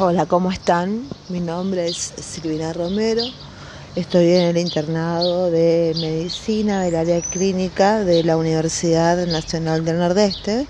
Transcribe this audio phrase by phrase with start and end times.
[0.00, 1.08] Hola, ¿cómo están?
[1.28, 3.24] Mi nombre es Silvina Romero.
[3.96, 10.68] Estoy en el internado de medicina del área clínica de la Universidad Nacional del Nordeste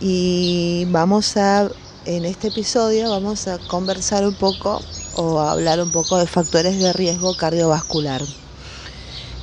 [0.00, 1.70] y vamos a,
[2.06, 4.82] en este episodio, vamos a conversar un poco
[5.14, 8.22] o hablar un poco de factores de riesgo cardiovascular,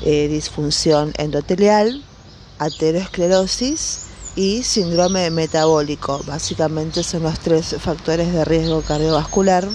[0.03, 2.03] eh, disfunción endotelial,
[2.59, 4.06] aterosclerosis
[4.38, 6.21] y síndrome metabólico.
[6.25, 9.68] Básicamente son los tres factores de riesgo cardiovascular.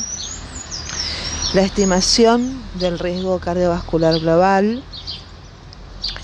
[1.52, 4.82] La estimación del riesgo cardiovascular global,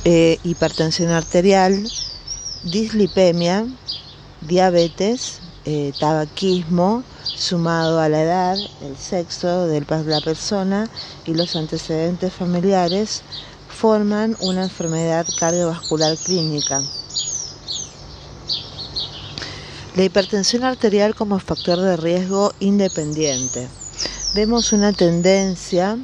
[0.05, 1.87] eh, hipertensión arterial,
[2.62, 3.66] dislipemia,
[4.41, 10.89] diabetes, eh, tabaquismo, sumado a la edad, el sexo de la persona
[11.27, 13.23] y los antecedentes familiares,
[13.69, 16.80] forman una enfermedad cardiovascular clínica.
[19.98, 23.66] La hipertensión arterial como factor de riesgo independiente.
[24.33, 25.98] Vemos una tendencia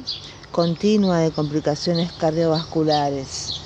[0.51, 3.61] continua de complicaciones cardiovasculares.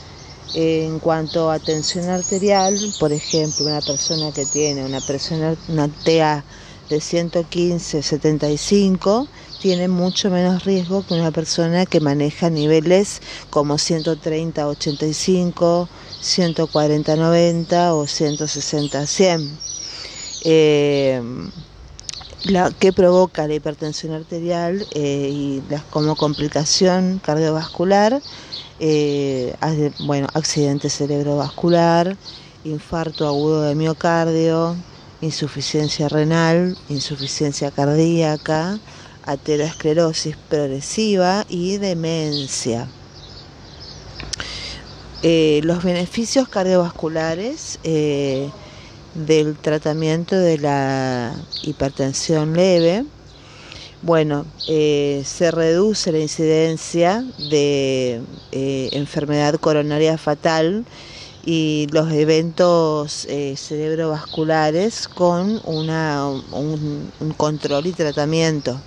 [0.53, 6.45] En cuanto a tensión arterial, por ejemplo, una persona que tiene una presión una TA
[6.89, 9.27] de 115-75
[9.59, 15.87] tiene mucho menos riesgo que una persona que maneja niveles como 130-85,
[16.21, 19.68] 140-90 o 160-100
[20.43, 21.21] eh,
[22.45, 28.21] la, que provoca la hipertensión arterial eh, y como complicación cardiovascular,
[28.79, 29.55] eh,
[30.05, 32.15] bueno, accidente cerebrovascular,
[32.63, 34.75] infarto agudo de miocardio,
[35.21, 38.79] insuficiencia renal, insuficiencia cardíaca,
[39.25, 42.87] aterosclerosis progresiva y demencia.
[45.21, 47.79] los beneficios cardiovasculares
[49.15, 53.05] del tratamiento de la hipertensión leve,
[54.01, 58.21] bueno, eh, se reduce la incidencia de
[58.51, 60.85] eh, enfermedad coronaria fatal
[61.45, 68.79] y los eventos eh, cerebrovasculares con una, un, un control y tratamiento.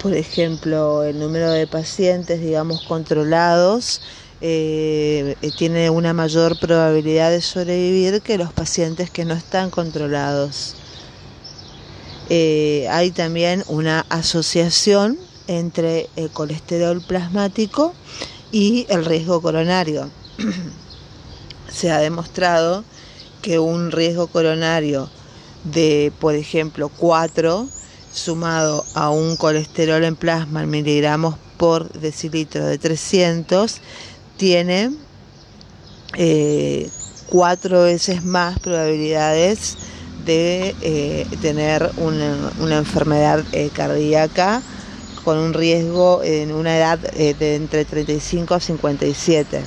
[0.00, 4.02] Por ejemplo, el número de pacientes, digamos, controlados
[4.44, 10.74] eh, tiene una mayor probabilidad de sobrevivir que los pacientes que no están controlados.
[12.28, 15.16] Eh, hay también una asociación
[15.46, 17.94] entre el colesterol plasmático
[18.50, 20.10] y el riesgo coronario.
[21.72, 22.82] Se ha demostrado
[23.42, 25.08] que un riesgo coronario
[25.62, 27.68] de, por ejemplo, 4
[28.12, 33.80] sumado a un colesterol en plasma en miligramos por decilitro de 300
[34.36, 34.90] tiene
[36.16, 36.90] eh,
[37.28, 39.76] cuatro veces más probabilidades
[40.24, 44.62] de eh, tener una, enfermedad eh, cardíaca
[45.24, 49.62] con un riesgo en una edad de entre 35 a 57.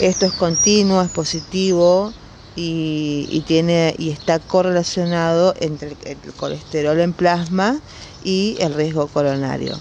[0.00, 2.12] Esto es continuo, es positivo
[2.56, 7.80] y, tiene, y está correlacionado entre el colesterol en plasma
[8.22, 9.78] y el riesgo coronario.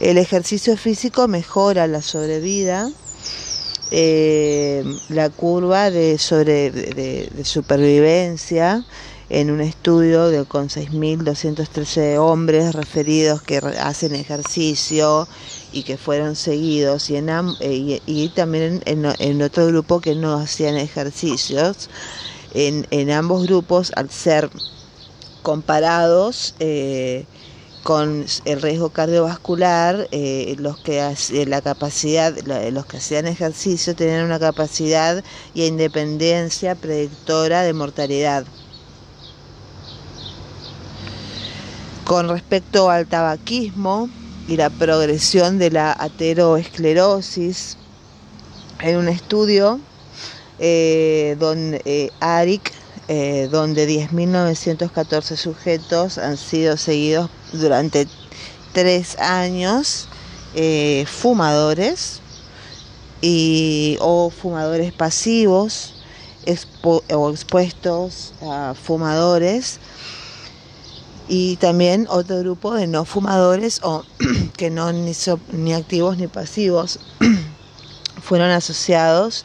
[0.00, 2.90] El ejercicio físico mejora la sobrevida,
[3.90, 8.84] eh, la curva de, sobre, de, supervivencia
[9.30, 15.26] en un estudio de, con 6.213 hombres referidos que hacen ejercicio
[15.72, 17.30] y que fueron seguidos y, en,
[17.60, 21.88] eh, también en, otro grupo que no hacían ejercicios.
[22.52, 24.50] En, en ambos grupos, al ser
[25.42, 27.24] comparados, eh,
[27.86, 32.34] con el riesgo cardiovascular, eh, los que eh, la capacidad,
[32.72, 35.22] los que hacían ejercicio tenían una capacidad
[35.54, 38.44] y independencia predictora de mortalidad.
[42.04, 44.10] Con respecto al tabaquismo
[44.48, 47.76] y la progresión de la ateroesclerosis,
[48.80, 49.78] en un estudio
[50.58, 51.36] eh,
[52.18, 52.72] ARIC
[53.08, 58.06] eh, donde 10.914 sujetos han sido seguidos durante
[58.72, 60.08] tres años,
[60.54, 62.20] eh, fumadores
[63.20, 65.94] y, o fumadores pasivos
[67.12, 69.80] o expuestos a fumadores.
[71.28, 74.04] Y también otro grupo de no fumadores o
[74.56, 75.12] que no ni,
[75.52, 77.00] ni activos ni pasivos
[78.22, 79.44] fueron asociados.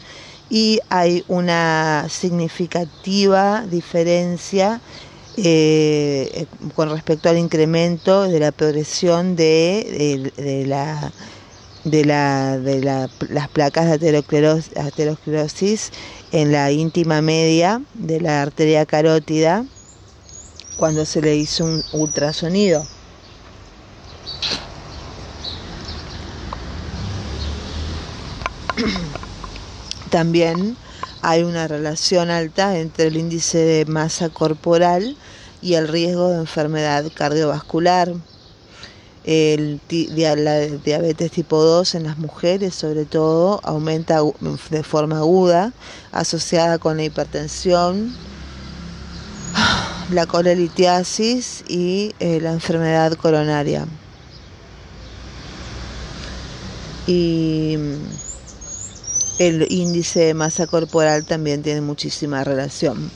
[0.50, 4.82] Y hay una significativa diferencia
[5.38, 6.46] eh,
[6.76, 10.32] con respecto al incremento de la progresión de,
[10.68, 11.12] la
[11.84, 13.10] de, la, de las
[13.50, 14.18] placas de
[14.76, 15.92] aterosclerosis,
[16.32, 19.66] en la íntima media de la arteria carótida
[20.78, 22.86] cuando se le hizo un ultrasonido.
[30.10, 30.76] También
[31.22, 35.16] hay una relación alta entre el índice de masa corporal
[35.62, 38.14] y el riesgo de enfermedad cardiovascular.
[39.24, 44.20] La diabetes tipo 2 en las mujeres sobre todo aumenta
[44.72, 45.74] de forma aguda
[46.12, 48.16] asociada con la hipertensión,
[50.12, 53.86] la colelitiasis y eh, la enfermedad coronaria.
[57.06, 57.78] Y
[59.48, 63.10] el índice de masa corporal también tiene muchísima relación.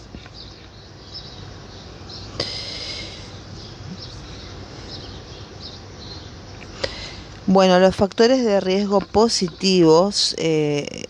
[7.46, 11.06] Bueno, los factores de riesgo positivos eh,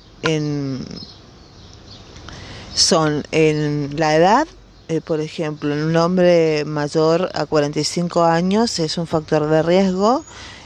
[2.73, 4.47] son en la edad,
[4.89, 10.25] eh, por ejemplo, un hombre mayor a 45 años es un factor de riesgo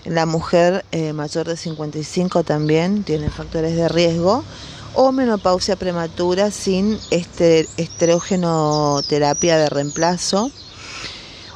[0.09, 4.43] la mujer eh, mayor de 55 también tiene factores de riesgo.
[4.95, 7.67] O menopausia prematura sin este,
[9.07, 10.51] terapia de reemplazo.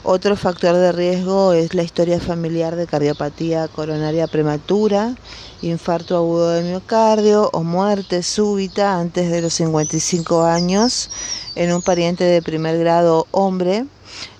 [0.03, 5.15] Otro factor de riesgo es la historia familiar de cardiopatía coronaria prematura,
[5.63, 11.09] infarto agudo de miocardio o muerte súbita antes de los 55 años
[11.55, 13.85] en un pariente de primer grado hombre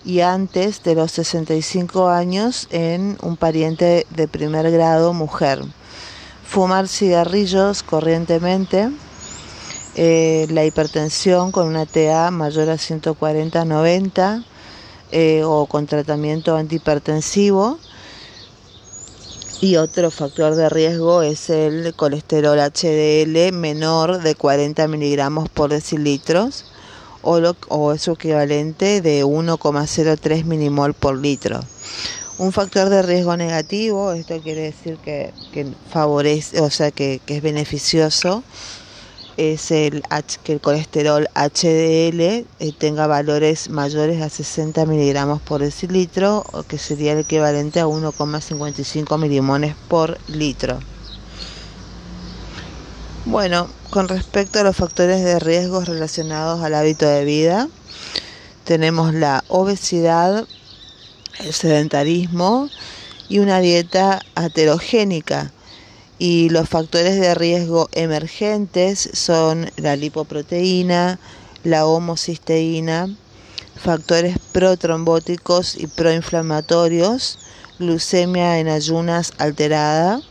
[0.06, 5.64] y antes de los 65 años en un pariente de primer grado mujer.
[6.46, 8.90] Fumar cigarrillos corrientemente,
[9.96, 14.44] eh, la hipertensión con una TA mayor a 140-90
[15.12, 17.80] eh, o con tratamiento antihipertensivo.
[19.62, 26.66] Y otro factor de riesgo es el colesterol HDL menor de 40 miligramos por decilitros
[27.24, 31.60] o, o su equivalente de 1,03 milimol por litro.
[32.38, 35.32] Un factor de riesgo negativo, esto quiere decir que,
[35.90, 38.44] favorece, o sea, que, es beneficioso,
[39.38, 40.04] es el
[40.44, 42.46] que el colesterol HDL eh,
[42.78, 49.76] tenga valores mayores a 60 miligramos por decilitro, que sería el equivalente a 1,55 milimones
[49.88, 50.80] por litro.
[53.26, 57.70] Bueno, con respecto a los factores de riesgo relacionados al hábito de vida,
[58.66, 60.46] tenemos la obesidad,
[61.40, 62.70] el sedentarismo
[63.30, 65.54] y una dieta aterogénica.
[66.20, 71.18] Y los factores de riesgo emergentes son la lipoproteína,
[71.64, 73.08] la homocisteína,
[73.78, 77.40] factores protrombóticos y proinflamatorios,
[77.80, 80.22] glucemia en ayunas alterada,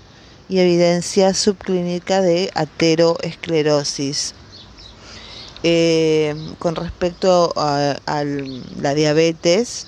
[0.48, 4.34] y evidencia subclínica de ateroesclerosis.
[5.64, 7.96] Eh, con respecto a,
[8.80, 9.86] la diabetes,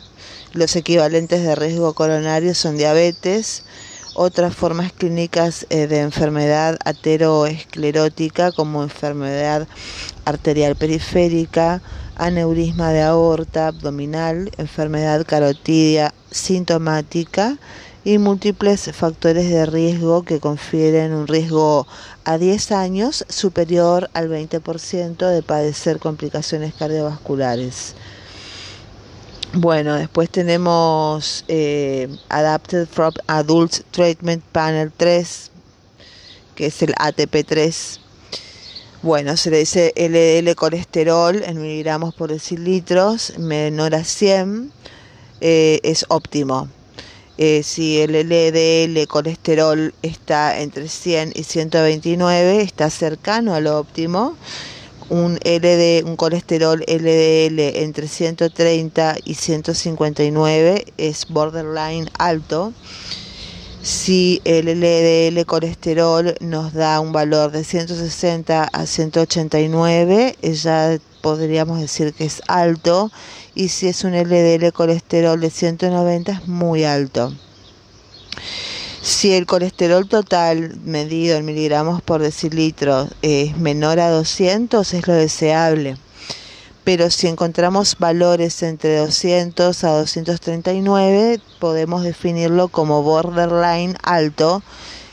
[0.52, 3.64] los equivalentes de riesgo coronario son diabetes,
[4.14, 9.66] otras formas clínicas eh, de enfermedad ateroesclerótica como enfermedad
[10.24, 11.82] arterial periférica,
[12.14, 17.58] aneurisma de aorta abdominal, enfermedad carotidia sintomática
[18.04, 21.86] y múltiples factores de riesgo que confieren un riesgo
[22.24, 27.94] a 10 años superior al 20% de padecer complicaciones cardiovasculares.
[29.54, 35.50] Bueno, después tenemos eh, Adapted from Adult Treatment Panel 3,
[36.56, 38.00] que es el ATP3.
[39.02, 44.72] Bueno, se le dice LDL colesterol en miligramos por decilitros menor a 100,
[45.40, 46.68] eh, es óptimo.
[47.36, 54.36] Eh, si el LDL colesterol está entre 100 y 129, está cercano a lo óptimo.
[55.10, 62.72] Un, LD, un colesterol LDL entre 130 y 159 es borderline alto.
[63.82, 72.14] Si el LDL colesterol nos da un valor de 160 a 189, ya podríamos decir
[72.14, 73.10] que es alto
[73.54, 77.32] y si es un LDL colesterol de 190 es muy alto.
[79.00, 85.14] Si el colesterol total medido en miligramos por decilitro es menor a 200 es lo
[85.14, 85.96] deseable.
[86.84, 94.62] Pero si encontramos valores entre 200 a 239 podemos definirlo como borderline alto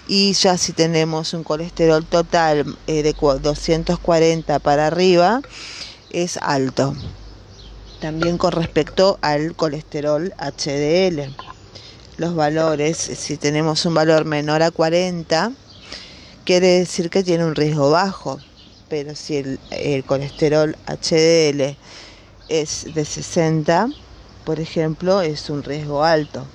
[0.07, 5.41] y ya si tenemos un colesterol total eh, de 240 para arriba
[6.11, 6.93] es alto
[8.01, 11.31] también con respecto al colesterol HDL.
[12.17, 15.51] Los valores, si tenemos un valor menor a 40,
[16.43, 18.39] quiere decir que tiene un riesgo bajo,
[18.89, 19.37] pero si
[19.69, 21.77] el, colesterol HDL
[22.49, 23.89] es de 60,
[24.45, 26.45] por ejemplo, es un riesgo alto.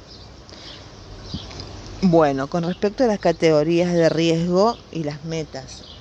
[2.03, 5.96] Bueno, con respecto a las categorías de riesgo y las metas.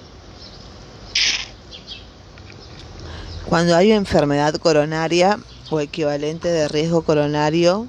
[3.49, 7.87] Cuando hay enfermedad coronaria o equivalente de riesgo coronario,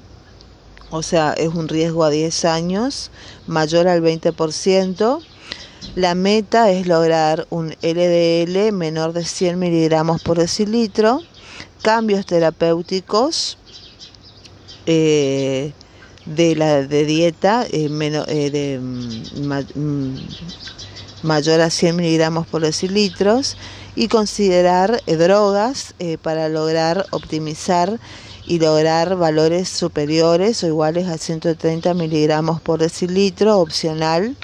[0.91, 3.09] o sea, es un riesgo a 10 años
[3.47, 5.19] mayor al 20%,
[5.95, 11.21] la meta es lograr un LDL menor de 100 miligramos por decilitro,
[11.81, 13.57] cambios terapéuticos
[14.85, 15.73] eh,
[16.25, 20.17] de la de dieta eh, eh, mm, mm,
[21.23, 23.57] mayor a 100 miligramos por decilitros
[23.97, 27.99] y considerar drogas para lograr optimizar
[28.45, 34.37] y lograr valores superiores o iguales a 130 miligramos por decilitro opcional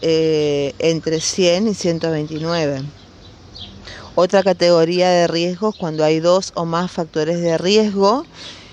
[0.00, 2.82] eh, entre 100 y 129.
[4.14, 8.24] Otra categoría de riesgos cuando hay dos o más factores de riesgo.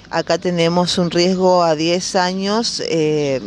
[0.10, 3.42] Acá tenemos un riesgo a 10 años eh,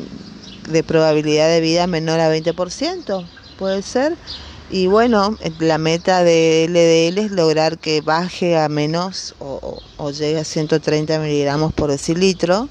[0.69, 3.27] de probabilidad de vida menor a 20%,
[3.59, 4.17] puede ser.
[4.73, 10.45] Y bueno, la meta de LDL es lograr que baje a menos o, llegue a
[10.45, 12.69] 130 miligramos por decilitro.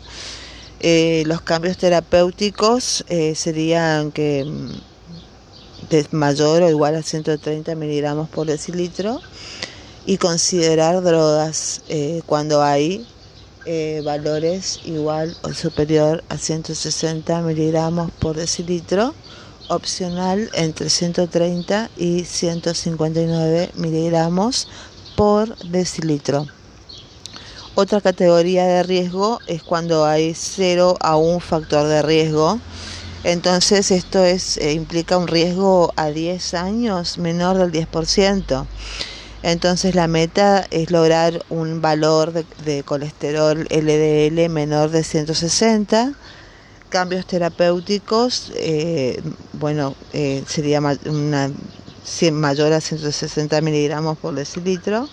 [0.82, 3.06] Eh, los cambios terapéuticos
[3.36, 4.72] serían que mm,
[6.12, 9.22] mayor o igual a 130 miligramos por decilitro
[10.06, 13.06] y considerar drogas eh, cuando hay
[13.66, 19.14] eh, valores igual o superior a 160 miligramos por decilitro,
[19.68, 24.68] opcional entre 130 y 159 miligramos
[25.16, 26.48] por decilitro.
[27.76, 32.60] Otra categoría de riesgo es cuando hay 0 a un factor de riesgo
[33.24, 38.66] entonces esto es, eh, implica un riesgo a 10 años menor del 10%.
[39.44, 46.14] Entonces la meta es lograr un valor de, colesterol LDL menor de 160.
[46.92, 49.22] Cambios terapéuticos, eh,
[49.54, 51.50] bueno, eh, sería una,
[52.34, 55.08] mayor a 160 miligramos por decilitro.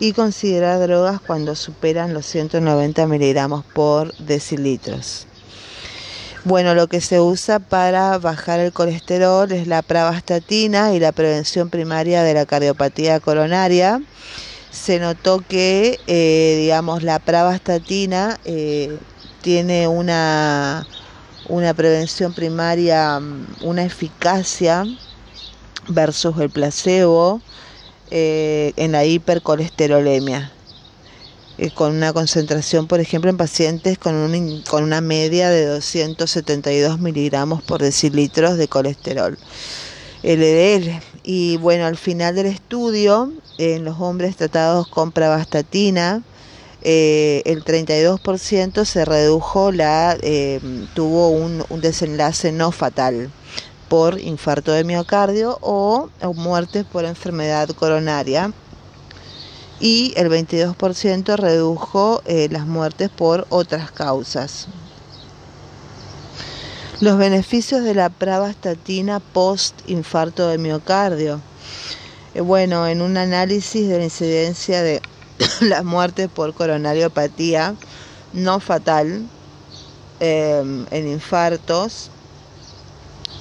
[0.00, 5.26] Y considerar drogas cuando superan los 190 miligramos por decilitros.
[6.44, 11.68] Bueno, lo que se usa para bajar el colesterol es la pravastatina y la prevención
[11.68, 14.00] primaria de la cardiopatía coronaria.
[14.70, 18.96] Se notó que, eh, digamos, la pravastatina eh,
[19.42, 20.86] tiene una,
[21.48, 24.84] una prevención primaria, mm, una eficacia
[25.88, 27.40] versus el placebo
[28.10, 30.52] eh, en la hipercolesterolemia.
[31.58, 36.98] Eh, con una concentración, por ejemplo, en pacientes con, un, con una media de 272
[36.98, 39.38] miligramos por decilitros de colesterol
[40.22, 41.00] LDL.
[41.24, 46.22] Y bueno, al final del estudio, en los hombres tratados con pravastatina,
[46.82, 50.60] eh, el 32% se redujo, la, eh,
[50.94, 53.30] tuvo un, desenlace no fatal
[53.88, 58.52] por infarto de miocardio o, o muertes por enfermedad coronaria
[59.82, 64.68] y el 22% redujo eh, las muertes por otras causas.
[67.00, 71.40] Los beneficios de la pravastatina post infarto de miocardio.
[72.34, 75.02] Eh, bueno, en un análisis de la incidencia de
[75.60, 77.74] las muertes por coronariopatía
[78.32, 79.26] no fatal
[80.20, 82.10] em, en infartos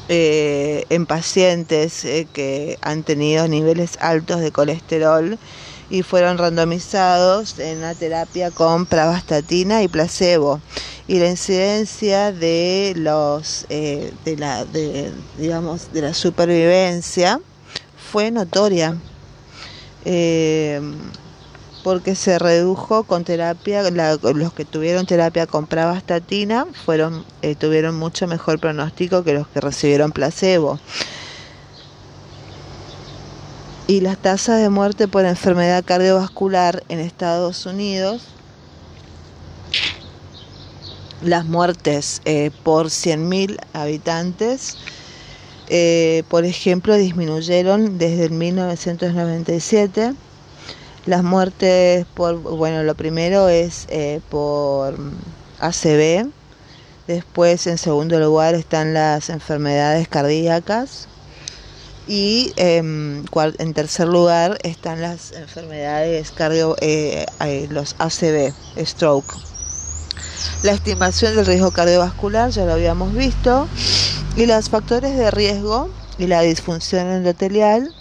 [0.10, 5.38] eh, en pacientes que han tenido niveles altos de colesterol
[5.89, 10.60] y fueron randomizados en la terapia con pravastatina y placebo.
[11.08, 14.65] Y la incidencia de los eh, de la
[15.38, 17.39] digamos de la supervivencia
[18.12, 18.96] fue notoria.
[20.05, 20.81] Eh,
[21.83, 28.27] porque se redujo con terapia los que tuvieron terapia con pravastatina fueron eh, tuvieron mucho
[28.27, 30.79] mejor pronóstico que los que recibieron placebo
[33.91, 38.21] y las tasas de muerte por enfermedad cardiovascular en Estados Unidos,
[41.21, 44.77] las muertes eh, por 100.000 habitantes,
[45.67, 50.13] eh, por ejemplo, disminuyeron desde el 1997.
[51.05, 54.96] Las muertes por, bueno, lo primero es eh, por
[55.60, 56.29] ACV,
[57.08, 61.08] después en segundo lugar están las enfermedades cardíacas,
[62.08, 68.53] y em, en tercer lugar están las enfermedades cardio, eh, eh, los ACV,
[68.86, 69.34] stroke.
[70.63, 73.67] La estimación del riesgo cardiovascular ya lo habíamos visto.
[74.36, 77.93] Y los factores de riesgo y la disfunción endotelial.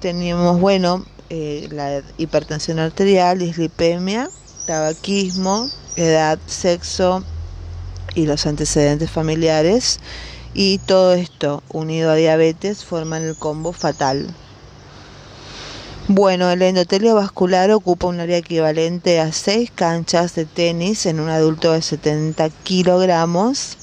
[0.00, 4.28] Teníamos, bueno, eh, la hipertensión arterial, dislipemia
[4.66, 7.24] tabaquismo, edad, sexo
[8.14, 10.00] y los antecedentes familiares.
[10.52, 14.26] Y todo esto, unido a diabetes, forman el combo fatal.
[16.08, 21.28] Bueno, el endotelio vascular ocupa un área equivalente a 6 canchas de tenis en un
[21.28, 23.76] adulto de 70 kilogramos.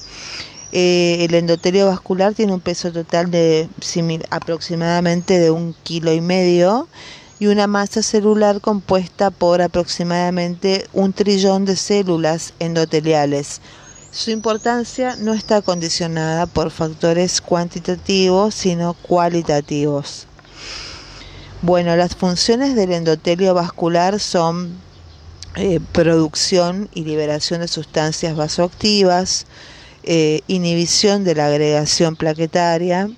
[0.72, 3.68] Eh, el endotelio vascular tiene un peso total de
[4.30, 6.88] aproximadamente de un kilo y medio
[7.38, 13.60] y una masa celular compuesta por aproximadamente un trillón de células endoteliales.
[14.10, 20.28] Su importancia no está condicionada por factores cuantitativos, sino cualitativos.
[21.62, 24.78] Bueno, las funciones del endotelio vascular son
[25.56, 29.46] eh, producción y liberación de sustancias vasoactivas,
[30.02, 33.08] eh, inhibición de la agregación plaquetaria,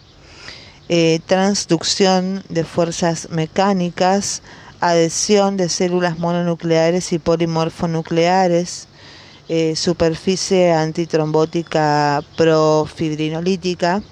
[0.88, 4.42] eh, transducción de fuerzas mecánicas,
[4.80, 8.88] adhesión de células mononucleares y polimorfonucleares,
[9.76, 14.02] superficie antitrombótica profibrinolítica,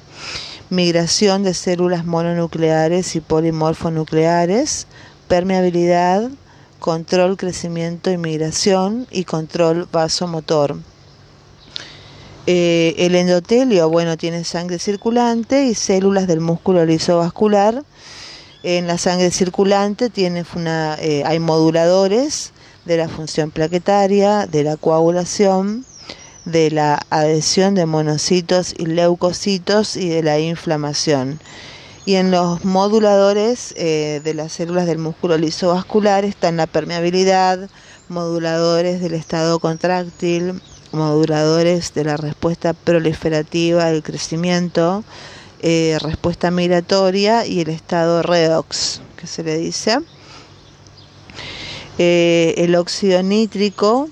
[0.70, 4.86] migración de células mononucleares y polimorfonucleares,
[5.28, 6.30] permeabilidad,
[6.78, 10.76] control, crecimiento y migración y control vasomotor.
[12.46, 17.82] Eh, el endotelio, bueno, tiene sangre circulante y células del músculo lisovascular.
[18.62, 22.52] En la sangre circulante tiene una, eh, hay moduladores
[22.84, 25.86] de la función plaquetaria, de la coagulación,
[26.44, 31.40] de la adhesión de monocitos y leucocitos y de la inflamación.
[32.04, 37.70] Y en los moduladores eh, de las células del músculo lisovascular están la permeabilidad,
[38.10, 40.60] moduladores del estado contráctil,
[40.94, 45.04] moduladores de la respuesta proliferativa, el crecimiento,
[45.60, 49.98] eh, respuesta migratoria y el estado redox, que se le dice.
[51.98, 54.08] Eh, el óxido nítrico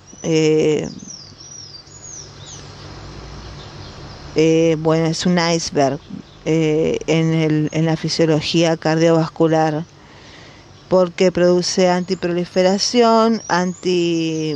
[4.35, 5.99] Eh, bueno, es un iceberg
[6.45, 9.85] en, en la fisiología cardiovascular
[10.93, 14.54] porque produce antiproliferación, anti,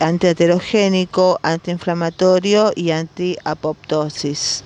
[0.00, 4.64] antiaterogénico, antiinflamatorio y antiapoptosis.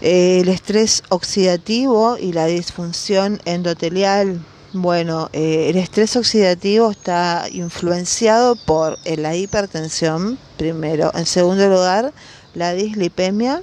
[0.00, 4.40] el estrés oxidativo y la disfunción endotelial.
[4.72, 11.10] Bueno, eh, el estrés oxidativo está influenciado por la hipertensión, primero.
[11.14, 12.12] En segundo lugar,
[12.54, 13.62] la dislipemia.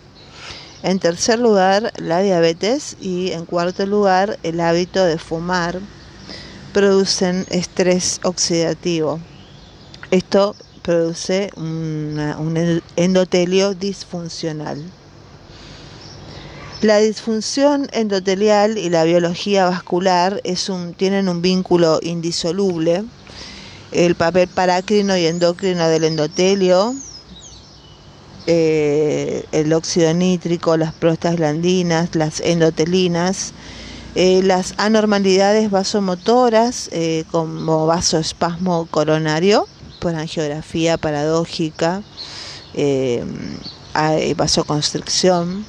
[0.84, 2.98] En tercer lugar, la diabetes.
[3.00, 5.80] Y en cuarto lugar, el hábito de fumar
[6.74, 9.20] producen estrés oxidativo.
[10.12, 14.82] Esto produce un endotelio disfuncional.
[16.82, 20.42] La disfunción endotelial y la biología vascular
[20.98, 23.04] tienen un vínculo indisoluble
[23.92, 26.94] el papel parácrino y endocrino del endotelio,
[28.46, 33.54] eh, el óxido nítrico, las prostaglandinas, las endotelinas,
[34.16, 39.68] eh, las anormalidades vasomotoras eh, como vasoespasmo coronario
[40.00, 42.04] por angiografía paradójica,
[44.36, 45.66] vasoconstricción.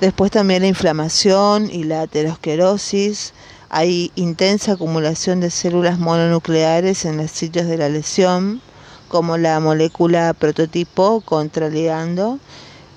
[0.00, 3.34] Después también la inflamación y la aterosclerosis,
[3.68, 8.62] hay intensa acumulación de células mononucleares en los sitios de la lesión,
[9.08, 12.38] como la molécula prototipo contraligando.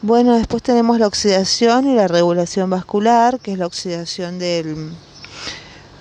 [0.01, 4.93] Bueno, después tenemos la oxidación y la regulación vascular, que es la oxidación del,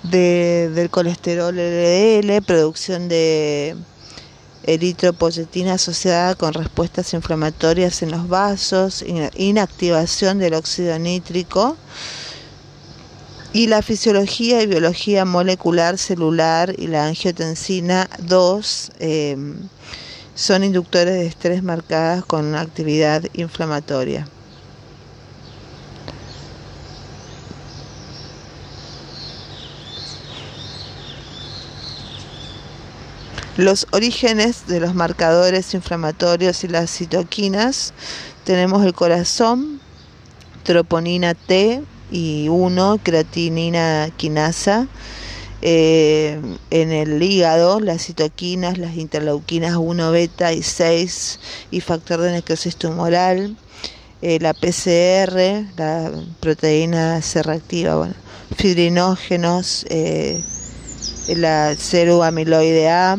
[0.03, 3.75] del colesterol LDL, producción de
[4.63, 9.03] eritropoyetina asociada con respuestas inflamatorias en los vasos,
[9.35, 11.77] inactivación del óxido nítrico
[13.53, 19.55] y la fisiología y biología molecular celular y la angiotensina 2 em,
[20.33, 24.27] son inductores de estrés marcadas con actividad inflamatoria.
[33.57, 37.93] Los orígenes de los marcadores inflamatorios y las citoquinas.
[38.45, 39.79] Tenemos el corazón,
[40.63, 44.87] troponina T, y 1, creatinina quinasa.
[45.61, 51.39] Eh, en el hígado, las citoquinas, las interleuquinas 1 beta y 6
[51.69, 53.55] y factor de necrosis tumoral,
[54.23, 58.09] eh, la PCR, la proteína C reactiva,
[58.57, 60.43] fibrinógenos, eh,
[61.29, 61.75] la
[62.25, 63.17] amiloide A,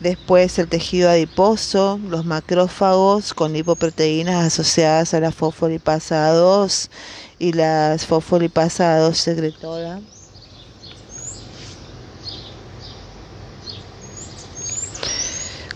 [0.00, 6.90] después el tejido adiposo, los macrófagos con lipoproteínas asociadas a la fosfolipasa 2
[7.38, 10.00] y las fosfolipasa 2 secretora.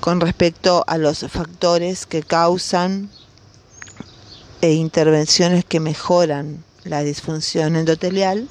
[0.05, 3.09] con respecto a los factores que causan
[4.61, 8.47] e intervenciones que mejoran la disfunción endotelial.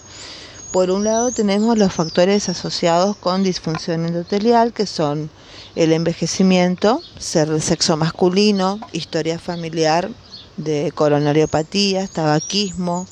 [0.72, 5.30] Por un lado tenemos los factores asociados con disfunción endotelial, que son
[5.76, 10.10] el envejecimiento, ser el sexo masculino, historia familiar
[10.58, 13.08] de coronariopatía, tabaquismo,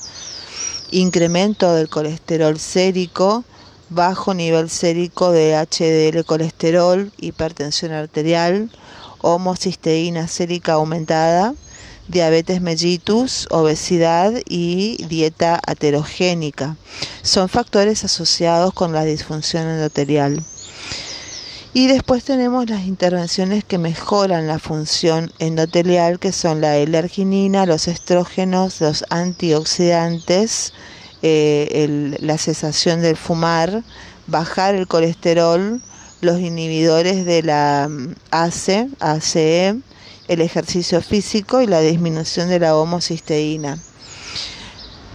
[0.90, 3.44] incremento del colesterol sérico,
[3.88, 8.70] bajo nivel sérico de HDL colesterol, hipertensión arterial,
[9.20, 11.54] homocisteína sérica aumentada,
[12.08, 16.76] diabetes mellitus, obesidad y dieta aterogénica.
[17.22, 20.42] Son factores asociados con la disfunción endotelial.
[21.74, 27.88] Y después tenemos las intervenciones que mejoran la función endotelial, que son la L-arginina, los
[27.88, 30.74] estrógenos, los antioxidantes,
[31.22, 33.82] eh, la cesación del fumar,
[34.26, 35.80] bajar el colesterol,
[36.20, 39.74] los inhibidores de la mm, ACE, ACE,
[40.28, 43.78] el ejercicio físico y la disminución de la homocisteína.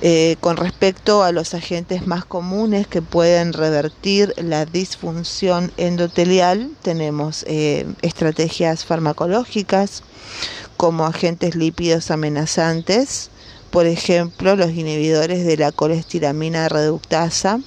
[0.02, 7.44] Eh, con respecto a los agentes más comunes que pueden revertir la disfunción endotelial, tenemos
[7.48, 10.04] eh, estrategias farmacológicas
[10.78, 13.32] como agentes lípidos amenazantes,
[13.72, 17.60] por ejemplo, los inhibidores de la colestiramina reductasa,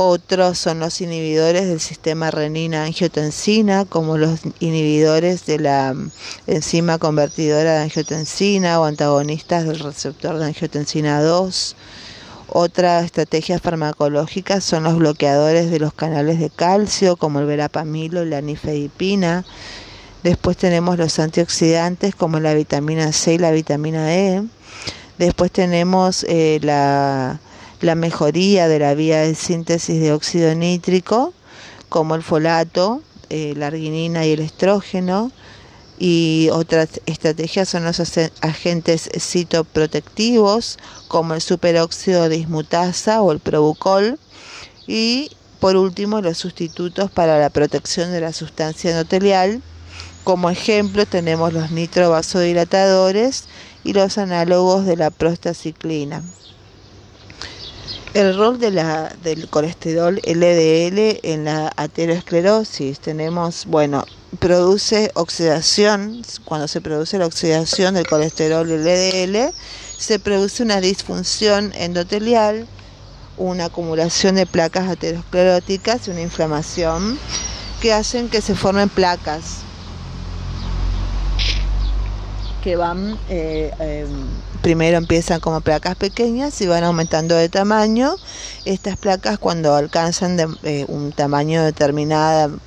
[0.00, 5.94] otros son los inhibidores del sistema renina-angiotensina, como los inhibidores de la
[6.46, 11.76] enzima convertidora de angiotensina o antagonistas del receptor de angiotensina 2.
[12.48, 18.30] Otra estrategia farmacológica son los bloqueadores de los canales de calcio, como el verapamilo y
[18.30, 19.44] la nifedipina.
[20.22, 24.42] Después tenemos los antioxidantes, como la vitamina C y la vitamina E.
[25.18, 27.38] Después tenemos eh, la
[27.80, 31.32] la mejoría de la vía de síntesis de óxido nítrico,
[31.88, 35.32] como el folato, eh, la arginina y el estrógeno.
[35.98, 38.00] Y otras estrategias son los
[38.40, 44.18] agentes citoprotectivos, como el superóxido de dismutasa o el probucol.
[44.86, 49.62] Y por último, los sustitutos para la protección de la sustancia endotelial.
[50.24, 53.44] Como ejemplo, tenemos los nitrovasodilatadores
[53.84, 56.22] y los análogos de la prostaciclina.
[58.12, 62.98] El rol del colesterol LDL en la aterosclerosis.
[62.98, 64.04] Tenemos, bueno,
[64.40, 66.22] produce oxidación.
[66.44, 69.52] Cuando se produce la oxidación del colesterol LDL,
[69.96, 72.66] se produce una disfunción endotelial,
[73.36, 77.16] una acumulación de placas ateroscleróticas y una inflamación
[77.80, 79.58] que hacen que se formen placas
[82.62, 84.26] que van, eh, em,
[84.62, 88.14] primero empiezan como placas pequeñas y van aumentando de tamaño.
[88.64, 92.58] Estas placas cuando alcanzan eh, un tamaño determinado,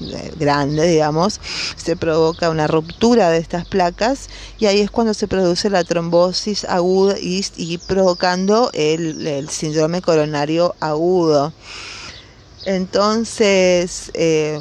[0.00, 1.40] eh, grande, digamos,
[1.76, 6.64] se provoca una ruptura de estas placas y ahí es cuando se produce la trombosis
[6.64, 11.54] aguda y, provocando el, el, síndrome coronario agudo.
[12.66, 14.60] Entonces, eh,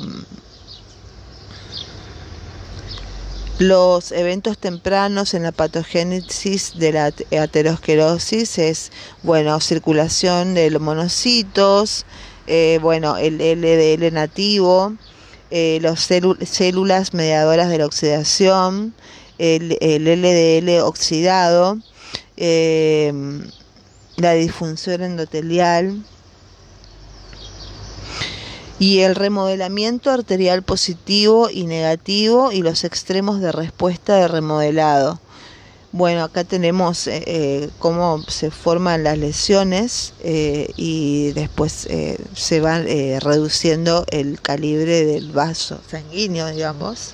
[3.57, 8.91] Los eventos tempranos en la patogénesis de la aterosclerosis es,
[9.23, 12.05] bueno, circulación de los monocitos,
[12.47, 14.93] eh, bueno, el LDL nativo,
[15.51, 18.93] eh, las células mediadoras de la oxidación,
[19.37, 21.77] el, LDL oxidado,
[22.35, 23.13] eh,
[24.17, 26.03] la disfunción endotelial,
[28.79, 35.19] y el remodelamiento arterial positivo y negativo y los extremos de respuesta de remodelado.
[35.93, 41.87] Bueno, acá tenemos eh, eh, cómo se forman las lesiones eh, y después
[42.35, 47.13] se va reduciendo el calibre del vaso sanguíneo, digamos.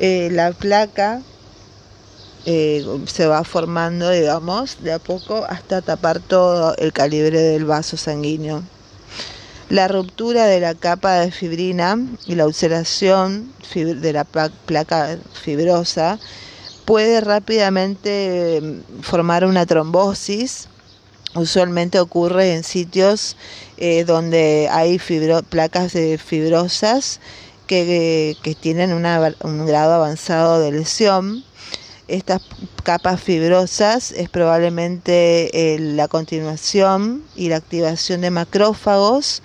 [0.00, 1.20] la placa
[2.46, 8.62] se va formando, digamos, de a poco hasta tapar todo el calibre del vaso sanguíneo.
[9.70, 16.18] La ruptura de la capa de fibrina y la ulceración de la placa fibrosa
[16.84, 20.68] puede rápidamente mm, formar una trombosis.
[21.34, 23.36] Usualmente ocurre en sitios
[23.78, 25.00] eh, donde hay
[25.48, 27.20] placas fibrosas
[27.66, 31.42] que, tienen un grado avanzado de lesión.
[32.06, 32.42] Estas
[32.82, 39.42] capas fibrosas es probablemente eh, la continuación y la activación de macrófagos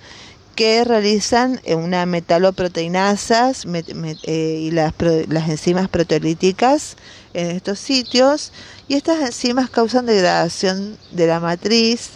[0.54, 4.92] que realizan eh, una metaloproteinasas eh, y las,
[5.28, 6.96] las enzimas proteolíticas
[7.32, 8.52] en estos sitios.
[8.88, 12.10] Y estas enzimas causan degradación de la matriz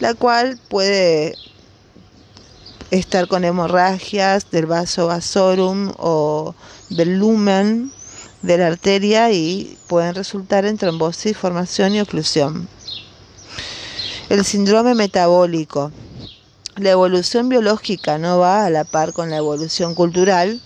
[0.00, 1.34] la cual puede
[2.90, 6.54] estar con hemorragias del vaso vasorum o
[6.90, 7.92] del lumen
[8.44, 12.68] de la arteria y pueden resultar en trombosis, formación y oclusión.
[14.28, 15.90] El síndrome metabólico.
[16.76, 20.60] La evolución biológica no va a la par con la evolución cultural.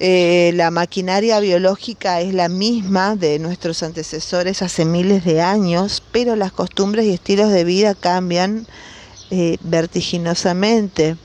[0.00, 6.34] Eh, la maquinaria biológica es la misma de nuestros antecesores hace miles de años, pero
[6.34, 8.66] las costumbres y estilos de vida cambian
[9.30, 11.16] eh, vertiginosamente.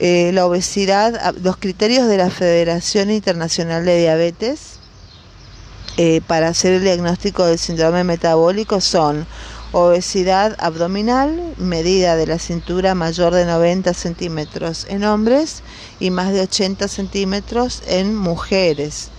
[0.00, 4.78] Eh, la obesidad, ah, los criterios de la Federación Internacional de Diabetes
[5.96, 9.26] eh, para hacer el diagnóstico del síndrome metabólico son
[9.72, 15.62] obesidad abdominal, medida de la cintura mayor de 90 centímetros en hombres
[15.98, 19.10] y más de 80 centímetros en mujeres.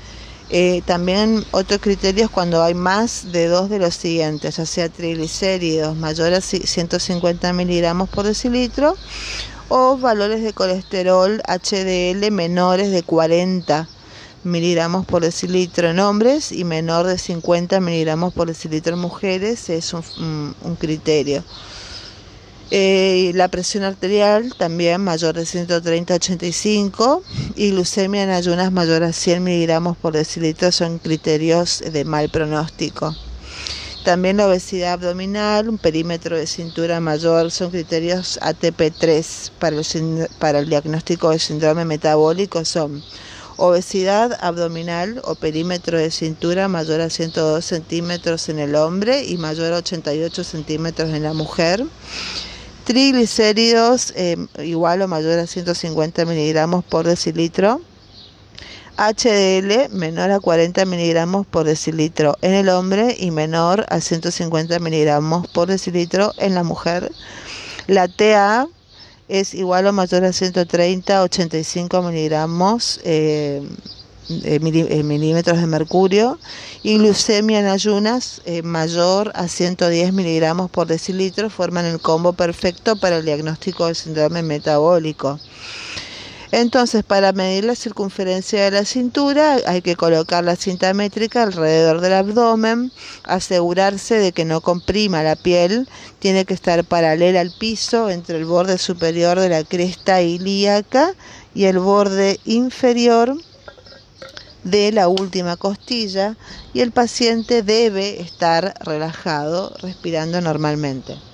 [0.51, 4.89] Eh, también otro criterio es cuando hay más de dos de los siguientes, ya sea
[4.89, 8.95] triglicéridos mayores a 150 miligramos por decilitro
[9.69, 13.87] o valores de colesterol HDL menores de 40
[14.43, 19.93] miligramos por decilitro en hombres y menor de 50 miligramos por decilitro en mujeres es
[19.93, 21.43] un, criterio.
[22.71, 27.23] Eh, la presión arterial también mayor de 130 a 85
[27.55, 33.15] y glucemia en ayunas mayor a 100 miligramos por decilitro son criterios de mal pronóstico.
[34.09, 39.51] También la obesidad abdominal, un perímetro de cintura mayor, son criterios ATP3
[40.39, 43.03] para el, diagnóstico de síndrome metabólico, son
[43.57, 49.73] obesidad abdominal o perímetro de cintura mayor a 102 centímetros en el hombre y mayor
[49.73, 51.85] a 88 centímetros en la mujer.
[52.85, 57.79] Triglicéridos eh, igual o mayor a 150 miligramos por decilitro
[58.97, 65.47] HDL menor a 40 miligramos por decilitro en el hombre y menor a 150 miligramos
[65.47, 67.11] por decilitro en la mujer.
[67.87, 68.67] La TA
[69.29, 73.61] es igual o mayor a 130 a 85 miligramos eh,
[74.29, 74.59] eh,
[75.03, 76.37] milímetros de mercurio
[76.83, 82.95] y glucemia en ayunas eh, mayor a 110 miligramos por decilitro forman el combo perfecto
[82.95, 85.39] para el diagnóstico del síndrome metabólico.
[86.51, 92.01] Entonces, para medir la circunferencia de la cintura hay que colocar la cinta métrica alrededor
[92.01, 92.91] del abdomen,
[93.23, 98.45] asegurarse de que no comprima la piel, tiene que estar paralela al piso entre el
[98.45, 101.13] borde superior de la cresta ilíaca
[101.53, 103.35] y el borde inferior
[104.63, 106.35] de la última costilla
[106.73, 111.28] y el paciente debe estar relajado, respirando normalmente.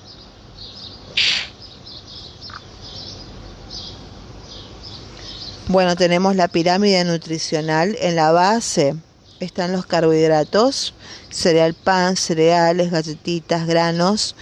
[5.68, 7.98] Bueno, tenemos la pirámide nutricional.
[8.00, 8.96] En la base
[9.40, 10.94] están los carbohidratos,
[11.32, 14.36] cereal pan, cereales, galletitas, granos,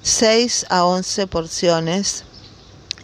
[0.00, 2.24] 6 a 11 porciones.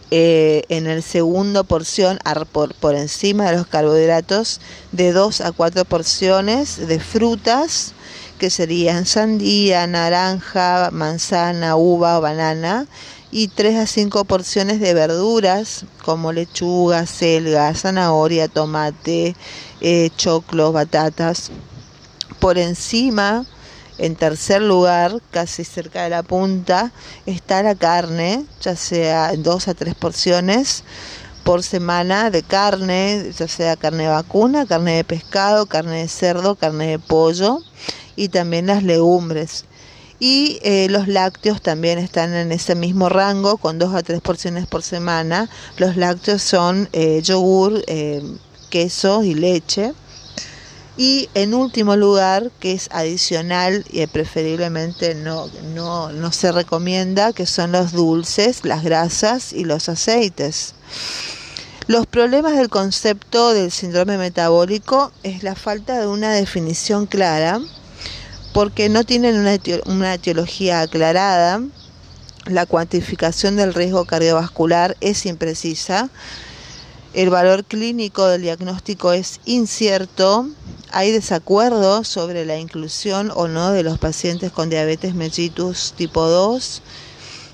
[0.09, 2.17] Eh, en el segundo porción,
[2.51, 4.59] por, por encima de los carbohidratos,
[4.91, 7.93] de 2 a 4 porciones de frutas,
[8.39, 12.87] que serían sandía, naranja, manzana, uva o banana
[13.31, 19.35] y 3 a 5 porciones de verduras como lechuga, selga, zanahoria, tomate,
[19.81, 21.51] eh, choclos, batatas.
[22.39, 23.45] Por encima,
[23.97, 26.91] en tercer lugar, casi cerca de la punta,
[27.25, 30.83] está la carne, ya sea en 2 a 3 porciones
[31.43, 36.87] por semana de carne, ya sea carne vacuna, carne de pescado, carne de cerdo, carne
[36.87, 37.59] de pollo
[38.15, 39.65] y también las legumbres
[40.19, 44.67] y eh, los lácteos también están en ese mismo rango con dos a tres porciones
[44.67, 45.49] por semana.
[45.77, 48.21] Los lácteos son eh, yogur, eh,
[48.69, 49.93] queso y leche.
[50.97, 57.45] Y en último lugar, que es adicional y preferiblemente no, no, no se recomienda, que
[57.45, 60.73] son los dulces, las grasas y los aceites.
[61.87, 67.61] Los problemas del concepto del síndrome metabólico es la falta de una definición clara
[68.59, 69.37] porque no tienen
[69.85, 71.61] una, etiología aclarada,
[72.43, 76.09] la cuantificación del riesgo cardiovascular es imprecisa,
[77.13, 80.49] el valor clínico del diagnóstico es incierto,
[80.91, 86.81] hay desacuerdo sobre la inclusión o no de los pacientes con diabetes mellitus tipo 2,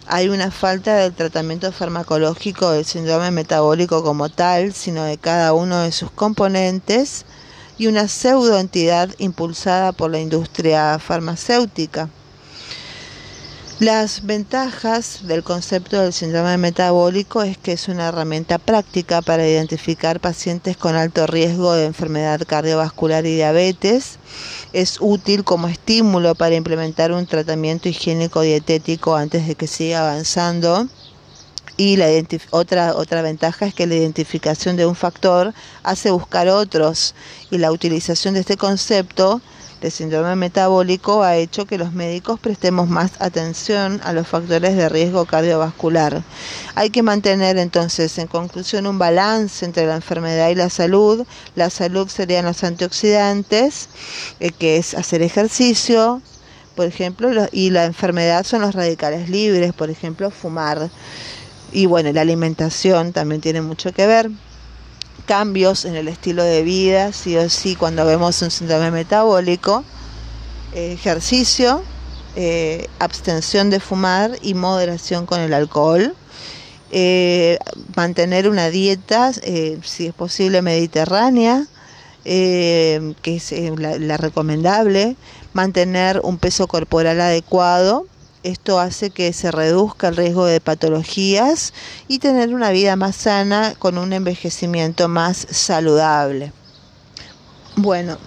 [0.07, 5.81] hay una falta del tratamiento farmacológico del síndrome metabólico como tal, sino de cada uno
[5.81, 7.25] de sus componentes,
[7.77, 12.09] y una pseudoentidad impulsada por la industria farmacéutica.
[13.79, 20.21] Las ventajas del concepto del síndrome metabólico es que es una herramienta práctica para identificar
[20.21, 24.17] pacientes con alto riesgo de enfermedad cardiovascular y diabetes.
[24.71, 30.87] Es útil como estímulo para implementar un tratamiento higiénico dietético antes de que siga avanzando
[31.77, 32.07] Y la
[32.51, 37.15] otra, otra ventaja es que la identificación de un factor hace buscar otros
[37.51, 39.41] y la utilización de este concepto
[39.81, 44.89] de síndrome metabólico ha hecho que los médicos prestemos más atención a los factores de
[44.89, 46.23] riesgo cardiovascular.
[46.75, 51.25] Hay que mantener entonces, en conclusión, un balance entre la enfermedad y la salud.
[51.55, 53.89] La salud serían los antioxidantes,
[54.39, 56.21] eh, que es hacer ejercicio,
[56.75, 60.89] por ejemplo, y la enfermedad son los radicales libres, por ejemplo, fumar.
[61.75, 64.31] Y bueno, la alimentación también tiene mucho que ver.
[65.25, 69.83] Cambios en el estilo de vida, sí o sí, cuando vemos un síndrome metabólico.
[70.73, 71.83] ejercicio,
[72.37, 76.15] eh, abstención de fumar y moderación con el alcohol.
[76.91, 77.59] Eh,
[77.97, 81.67] mantener una dieta, eh, si es posible, mediterránea,
[82.23, 85.17] que es la recomendable,
[85.51, 88.07] mantener un peso corporal adecuado.
[88.45, 91.73] Esto hace que se reduzca el riesgo de patologías
[92.07, 96.53] y tener una vida más sana con un envejecimiento más saludable.
[97.75, 98.19] Bueno,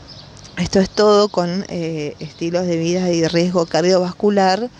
[0.56, 4.70] esto es todo con eh, estilos de vida y riesgo cardiovascular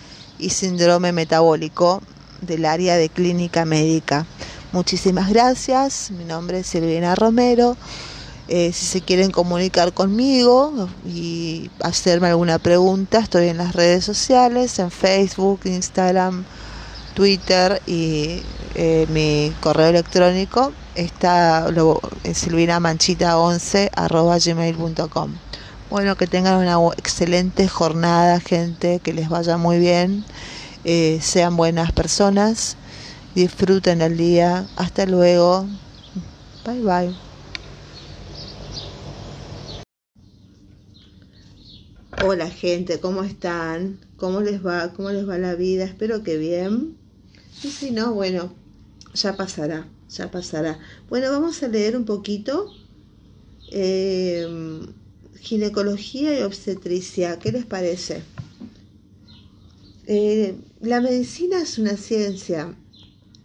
[0.40, 2.03] y síndrome metabólico
[2.40, 4.27] del área de clínica médica.
[4.72, 6.11] Muchísimas gracias.
[6.11, 7.77] Mi nombre es Silvina Romero.
[8.50, 14.78] Eh, si se quieren comunicar conmigo y hacerme alguna pregunta, estoy en las redes sociales,
[14.78, 16.46] en Facebook, Instagram,
[17.12, 18.40] Twitter y
[18.74, 23.90] eh, mi correo electrónico está lo, silvinamanchita11
[24.54, 25.32] gmail.com.
[25.90, 30.24] Bueno, que tengan una excelente jornada, gente, que les vaya muy bien,
[30.84, 32.76] eh, sean buenas personas,
[33.34, 34.66] disfruten el día.
[34.76, 35.66] Hasta luego.
[36.64, 37.27] Bye bye.
[42.20, 44.00] Hola gente, ¿cómo están?
[44.16, 44.92] ¿Cómo les va?
[44.92, 45.85] ¿Cómo les va la vida?
[45.85, 46.96] Espero que bien.
[47.62, 48.52] Y si no, bueno,
[49.14, 50.81] ya pasará, ya pasará.
[51.09, 52.74] Bueno, vamos a leer un poquito
[53.70, 54.81] em,
[55.40, 57.38] ginecología y obstetricia.
[57.38, 58.22] ¿Qué les parece?
[60.09, 62.74] Eh, la medicina es una ciencia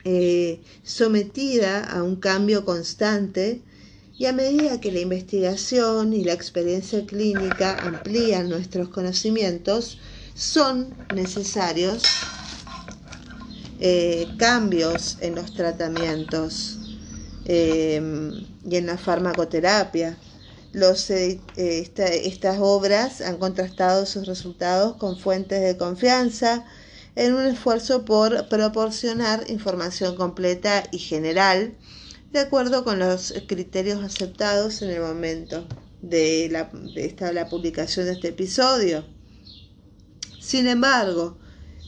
[0.03, 3.61] eh, sometida a un cambio constante
[4.23, 9.99] y a medida que la investigación y la experiencia clínica amplían nuestros conocimientos,
[10.33, 12.03] son necesarios
[13.81, 16.77] eh, cambios en los tratamientos
[17.43, 20.15] em, y en la farmacoterapia.
[20.71, 26.63] Los, eh, estas obras han contrastado sus resultados con fuentes de confianza
[27.17, 31.75] en un esfuerzo por proporcionar información completa y general
[32.33, 35.67] de acuerdo con los criterios aceptados en el momento
[36.01, 39.05] de la, esta, la publicación de este episodio.
[40.41, 41.37] Sin embargo,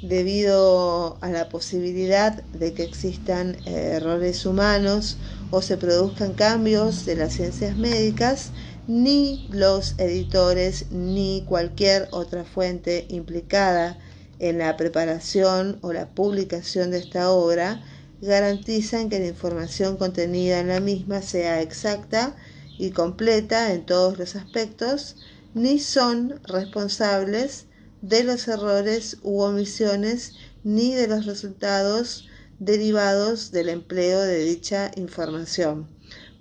[0.03, 5.17] debido a la posibilidad de que existan eh, errores humanos
[5.49, 8.51] o se produzcan cambios de las ciencias médicas,
[8.87, 13.97] ni los editores ni cualquier otra fuente implicada
[14.37, 17.81] en la preparación o la publicación de esta obra
[18.25, 22.35] garantizan que la información contenida en la misma sea exacta
[22.77, 25.15] y completa en todos los aspectos,
[25.53, 27.65] ni son responsables
[28.01, 30.33] de los errores u omisiones
[30.63, 32.27] ni de los resultados
[32.59, 35.87] derivados del empleo de dicha información.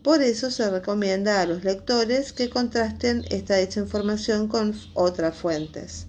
[0.02, 6.06] Por eso se recomienda a los lectores que contrasten esta dicha información con otras fuentes.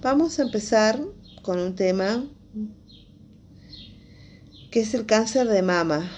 [0.00, 1.00] Vamos a empezar
[1.42, 2.24] con un tema
[4.70, 6.08] que es el cáncer de mama,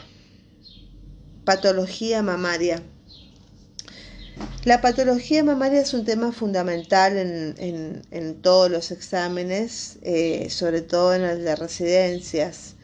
[1.46, 2.82] patología mamaria.
[4.64, 11.22] La patología mamaria es un tema fundamental en, todos los exámenes, eh, sobre todo en
[11.22, 12.74] el de residencias.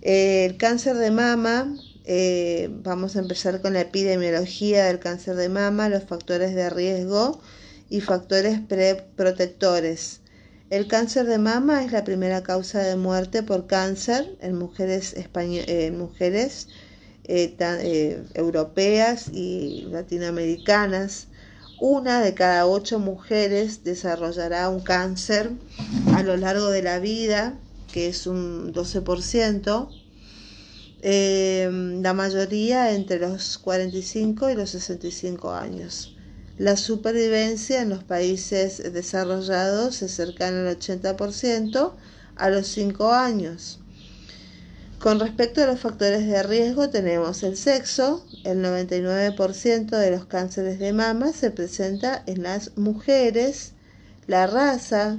[0.00, 5.88] el cáncer de mama, eh, vamos a empezar con la epidemiología del cáncer de mama,
[5.88, 7.40] los factores de riesgo
[7.90, 8.60] y factores
[9.16, 10.20] protectores.
[10.70, 15.90] El cáncer de mama es la primera causa de muerte por cáncer en mujeres, eh,
[15.90, 16.68] mujeres
[17.24, 21.26] eh, eh, europeas y latinoamericanas.
[21.80, 25.50] Una de cada ocho mujeres desarrollará un cáncer
[26.14, 27.58] a lo largo de la vida,
[27.92, 29.88] que es un 12%.
[32.02, 36.14] la mayoría entre los 45 y los 65 años.
[36.60, 41.94] La supervivencia en los países desarrollados es cercana al 80%
[42.36, 43.80] a los 5 años.
[44.98, 50.78] Con respecto a los factores de riesgo tenemos el sexo, el 99% de los cánceres
[50.78, 53.72] de mama se presenta en las mujeres,
[54.26, 55.16] la raza,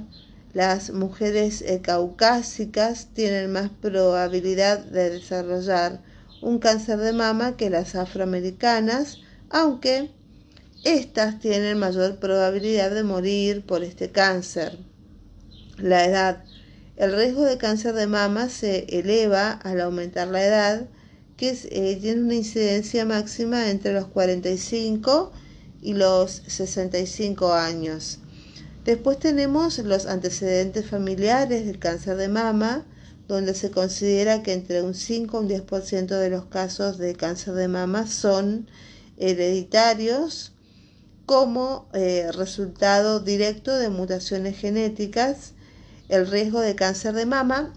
[0.54, 6.02] las mujeres eh, caucásicas tienen más probabilidad de desarrollar
[6.40, 9.18] un cáncer de mama que las afroamericanas,
[9.50, 10.12] aunque
[10.84, 14.78] estas tienen mayor probabilidad de morir por este cáncer.
[15.78, 16.44] La edad.
[16.96, 20.88] El riesgo de cáncer de mama se eleva al aumentar la edad,
[21.36, 25.32] que eh, tiene una incidencia máxima entre los 45
[25.80, 28.18] y los 65 años.
[28.84, 32.84] Después tenemos los antecedentes familiares del cáncer de mama,
[33.28, 37.54] donde se considera que entre un 5 y un 10% de los casos de cáncer
[37.54, 38.68] de mama son
[39.16, 40.52] hereditarios
[41.26, 45.52] como eh, resultado directo de mutaciones genéticas.
[46.08, 47.72] El riesgo de cáncer de mama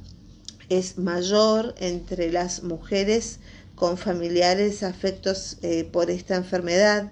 [0.69, 3.39] es mayor entre las mujeres
[3.75, 7.11] con familiares afectos eh, por esta enfermedad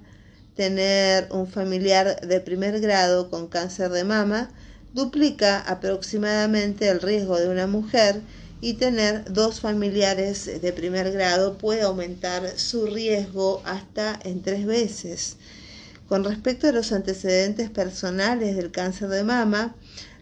[0.55, 4.51] tener un familiar de primer grado con cáncer de mama
[4.93, 8.21] duplica aproximadamente el riesgo de una mujer
[8.61, 15.37] y tener dos familiares de primer grado puede aumentar su riesgo hasta en tres veces.
[16.13, 19.75] Con respecto a los antecedentes personales del cáncer de mama,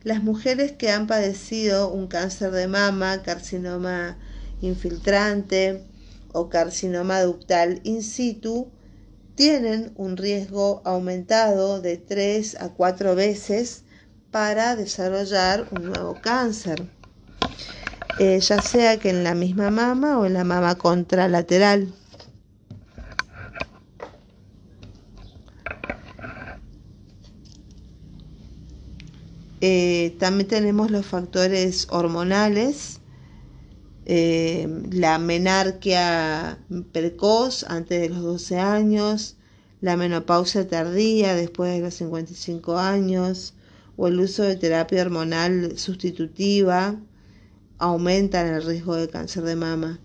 [0.05, 4.17] las mujeres que han padecido un cáncer de mama, carcinoma
[4.61, 5.83] infiltrante
[6.31, 8.69] o carcinoma ductal in situ,
[9.35, 13.83] tienen un riesgo aumentado de 3 a 4 veces
[14.31, 16.81] para desarrollar un nuevo cáncer,
[18.17, 21.93] eh, ya sea que en la misma mama o en la mama contralateral.
[29.61, 32.99] Eh, también tenemos los factores hormonales,
[34.05, 36.57] eh, la menarquia
[36.91, 39.37] precoz antes de los 12 años,
[39.79, 43.53] la menopausia tardía después de los 55 años
[43.97, 46.99] o el uso de terapia hormonal sustitutiva
[47.77, 49.99] aumentan el riesgo de cáncer de mama.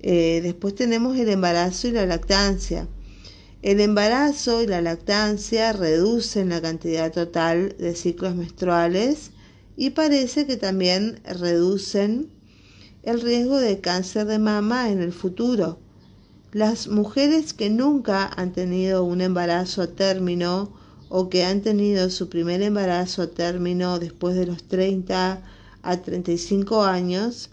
[0.00, 2.86] Eh, después tenemos el embarazo y la lactancia.
[3.66, 9.32] El embarazo y la lactancia reducen la cantidad total de ciclos menstruales
[9.76, 12.30] y parece que también reducen
[13.02, 15.80] el riesgo de cáncer de mama en el futuro.
[16.52, 20.72] Las mujeres que nunca han tenido un embarazo a término
[21.08, 25.42] o que han tenido su primer embarazo a término después de los 30
[25.82, 27.50] a 35 años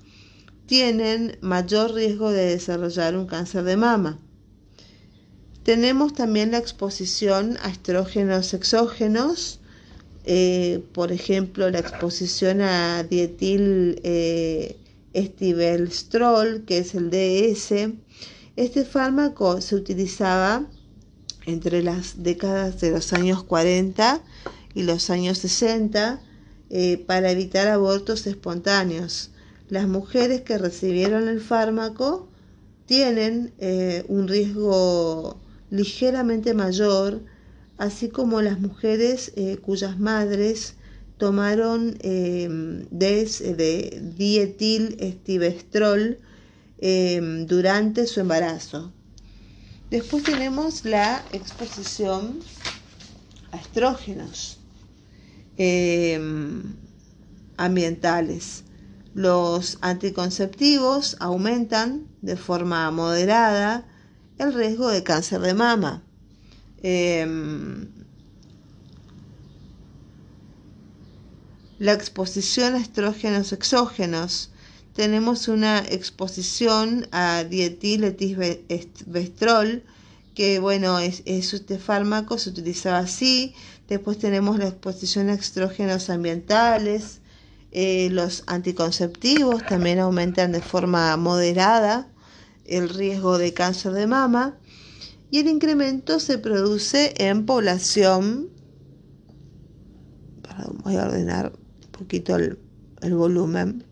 [0.67, 4.19] tienen mayor riesgo de desarrollar un cáncer de mama.
[5.63, 9.59] Tenemos también la exposición a estrógenos exógenos,
[10.25, 14.77] eh, por ejemplo, la exposición a dietil eh,
[15.13, 17.93] que es el DS.
[18.55, 20.65] Este fármaco se utilizaba
[21.45, 24.21] entre las décadas de los años 40
[24.73, 26.21] y los años 60
[26.69, 29.29] eh, para evitar abortos espontáneos.
[29.69, 32.27] Las mujeres que recibieron el fármaco
[32.85, 35.37] tienen eh, un riesgo
[35.73, 37.23] ligeramente mayor,
[37.79, 40.75] así como las mujeres eh, cuyas madres
[41.17, 46.19] tomaron em, de dietil estivestrol
[46.77, 48.93] em, durante su embarazo.
[49.89, 52.39] Después tenemos la exposición
[53.51, 54.59] a estrógenos
[55.57, 56.75] em,
[57.57, 58.63] ambientales.
[59.15, 63.87] Los anticonceptivos aumentan de forma moderada
[64.37, 66.03] el riesgo de cáncer de mama.
[71.79, 74.51] la exposición a estrógenos exógenos.
[74.93, 79.83] Tenemos una exposición a dietiletisvestrol,
[80.35, 83.55] que bueno, es, este fármaco, se utilizaba así.
[83.87, 87.19] Después tenemos la exposición a estrógenos ambientales.
[87.71, 92.12] Eh, los anticonceptivos también aumentan de forma moderada
[92.65, 94.57] el riesgo de cáncer de mama.
[95.31, 98.49] Y el incremento se produce en población.
[100.83, 101.53] voy a ordenar
[101.91, 102.57] poquito el,
[103.13, 103.85] volumen.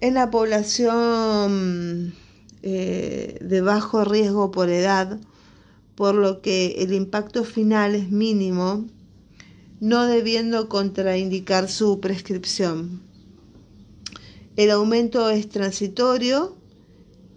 [0.00, 2.14] En la población
[2.62, 5.18] eh, de bajo riesgo por edad,
[5.94, 8.86] por lo que el impacto final es mínimo,
[9.80, 13.00] no debiendo contraindicar su prescripción.
[14.56, 16.57] El aumento es transitorio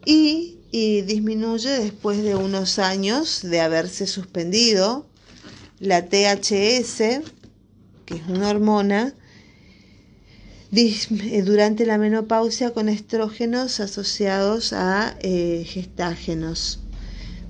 [0.06, 5.06] y, disminuye después de unos años de haberse suspendido.
[5.80, 7.22] La THS,
[8.06, 9.14] que es una hormona,
[10.74, 16.80] eh, durante la menopausia con estrógenos asociados a eh, gestágenos.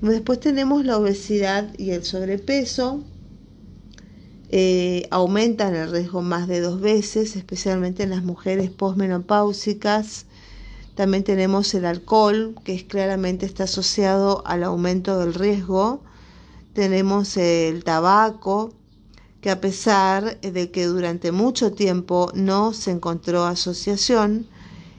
[0.00, 3.04] Después tenemos la obesidad y el sobrepeso.
[4.54, 10.26] eh, aumentan el riesgo más de dos veces, especialmente en las mujeres posmenopáusicas.
[10.94, 16.02] También tenemos el alcohol, que es, claramente está asociado al aumento del riesgo.
[16.74, 18.72] Tenemos el tabaco,
[19.40, 24.46] que a pesar de que durante mucho tiempo no se encontró asociación,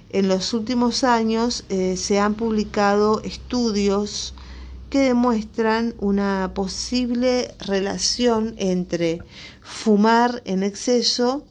[0.10, 4.34] en los últimos años eh, se han publicado estudios
[4.89, 9.22] que demuestran una posible relación entre
[9.62, 11.46] fumar en exceso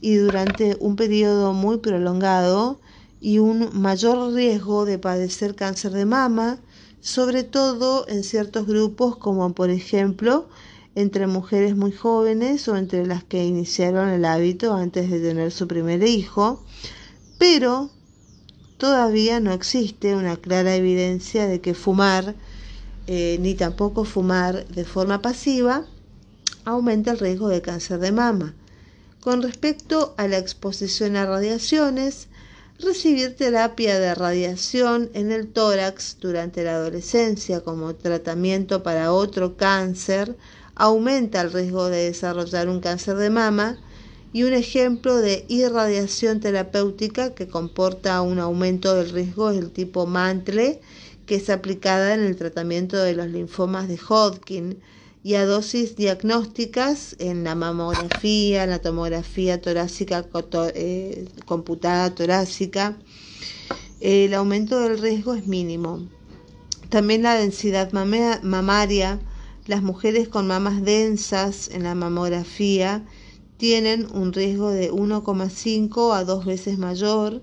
[0.00, 2.80] y durante un periodo muy prolongado
[3.20, 6.58] y un mayor riesgo de padecer cáncer de mama,
[7.00, 10.48] sobre todo en ciertos grupos como por ejemplo
[10.94, 15.68] entre mujeres muy jóvenes o entre las que iniciaron el hábito antes de tener su
[15.68, 16.64] primer hijo,
[17.38, 17.90] pero
[18.78, 22.34] todavía no existe una clara evidencia de que fumar,
[23.06, 25.86] eh, ni tampoco fumar de forma pasiva,
[26.64, 28.54] aumenta el riesgo de cáncer de mama.
[29.20, 32.28] Con respecto a la exposición a radiaciones,
[32.80, 40.36] recibir terapia de radiación en el tórax durante la adolescencia como tratamiento para otro cáncer
[40.76, 43.78] aumenta el riesgo de desarrollar un cáncer de mama
[44.32, 50.06] y un ejemplo de irradiación terapéutica que comporta un aumento del riesgo es el tipo
[50.06, 50.80] Mantle,
[51.26, 54.78] que es aplicada en el tratamiento de los linfomas de Hodgkin
[55.28, 60.26] y a dosis diagnósticas en la mamografía, la tomografía torácica
[60.74, 62.96] eh, computada torácica.
[64.00, 66.08] El aumento del riesgo es mínimo.
[66.88, 69.20] También la densidad mamaria,
[69.66, 73.04] las mujeres con mamas densas en la mamografía
[73.58, 77.42] tienen un riesgo de 1,5 a 2 veces mayor.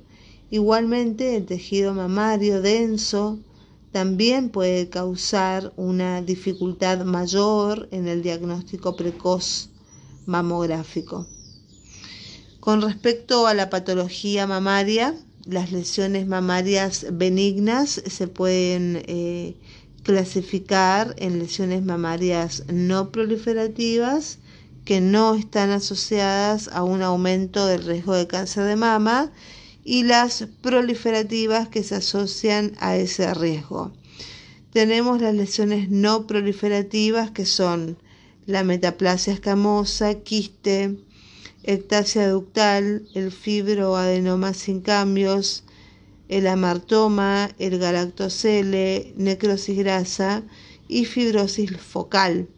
[0.49, 3.37] Igualmente, el tejido mamario denso
[3.95, 9.69] también puede causar una dificultad mayor en el diagnóstico precoz
[10.25, 11.25] mamográfico.
[12.59, 15.15] Con respecto a la patología mamaria,
[15.45, 19.55] las lesiones mamarias benignas se pueden eh,
[20.03, 24.39] clasificar en lesiones mamarias no proliferativas
[24.83, 29.31] que no están asociadas a un aumento del riesgo de cáncer de mama
[29.85, 33.93] y las proliferativas que se asocian a ese riesgo.
[34.71, 37.97] Tenemos las lesiones no proliferativas que son
[38.47, 40.97] la metaplasia escamosa, quiste,
[41.63, 45.63] ectasia ductal, el fibroadenoma sin cambios,
[46.29, 50.43] el amartoma, el galactocele, necrosis grasa
[50.87, 52.49] y fibrosis focal.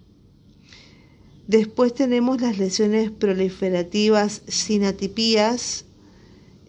[1.47, 5.85] Después tenemos las lesiones proliferativas sin atipías,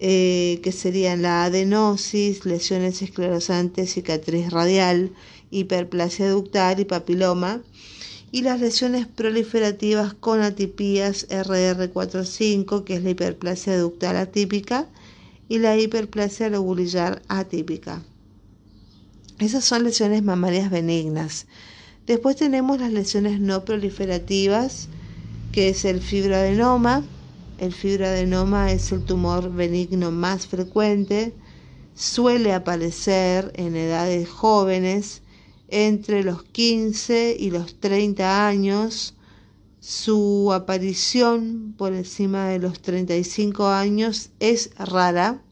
[0.01, 5.13] eh, que serían la adenosis, lesiones esclerosantes, cicatriz radial,
[5.51, 7.63] hiperplasia ductal y papiloma.
[8.31, 14.87] Y las lesiones proliferativas con atipías RR45, que es la hiperplasia ductal atípica,
[15.49, 18.03] y la hiperplasia lobulillar atípica.
[19.39, 21.47] Esas son lesiones mamarias benignas.
[22.07, 24.89] Después tenemos las lesiones no proliferativas,
[25.53, 27.05] que es el fibroadenoma.
[27.59, 31.35] El fibroadenoma es el tumor benigno más frecuente.
[31.93, 35.23] Suele aparecer en edades jóvenes,
[35.67, 39.15] entre los 15 y los 30 años.
[39.81, 45.43] Su aparición por encima de los 35 años es rara.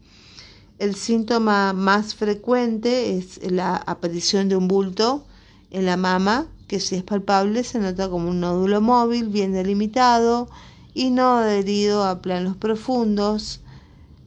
[0.79, 5.27] El síntoma más frecuente es la aparición de un bulto
[5.73, 10.49] en la mama, que si es palpable se nota como un nódulo móvil bien delimitado
[10.97, 13.61] y no adherido a planos profundos.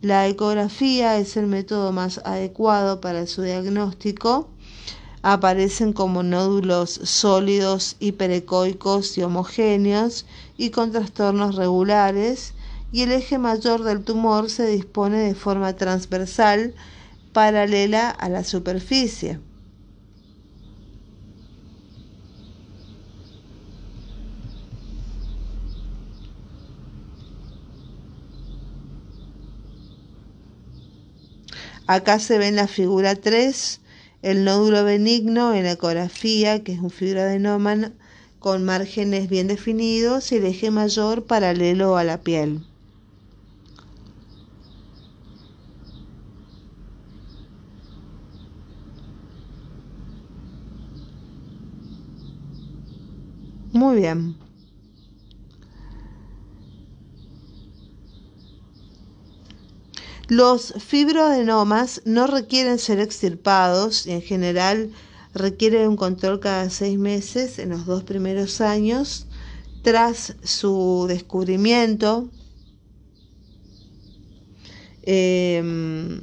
[0.03, 4.47] La ecografía es el método más adecuado para su diagnóstico.
[5.24, 12.53] Aparecen como nódulos sólidos, hiperecoicos y homogéneos y con trastornos regulares
[12.91, 16.76] y el eje mayor del tumor se dispone de forma transversal
[17.34, 19.39] paralela a la superficie.
[31.96, 33.82] Acá se ve en la figura 3
[34.22, 37.94] el nódulo benigno en la ecografía, que es un fibroadenoma
[38.38, 42.68] con márgenes bien definidos y el eje mayor paralelo a la piel.
[53.72, 54.49] Muy bien.
[60.30, 64.91] Los fibroadenomas no requieren ser extirpados y en general
[65.34, 69.25] requieren un control cada seis meses en los dos primeros años.
[69.82, 72.30] Tras su descubrimiento,
[75.01, 76.21] em,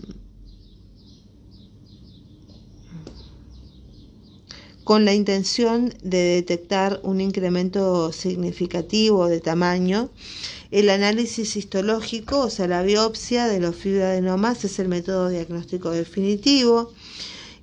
[4.86, 10.10] con la intención de detectar un incremento significativo de tamaño,
[10.70, 16.92] el análisis histológico, o sea, la biopsia de los fibroadenomas es el método diagnóstico definitivo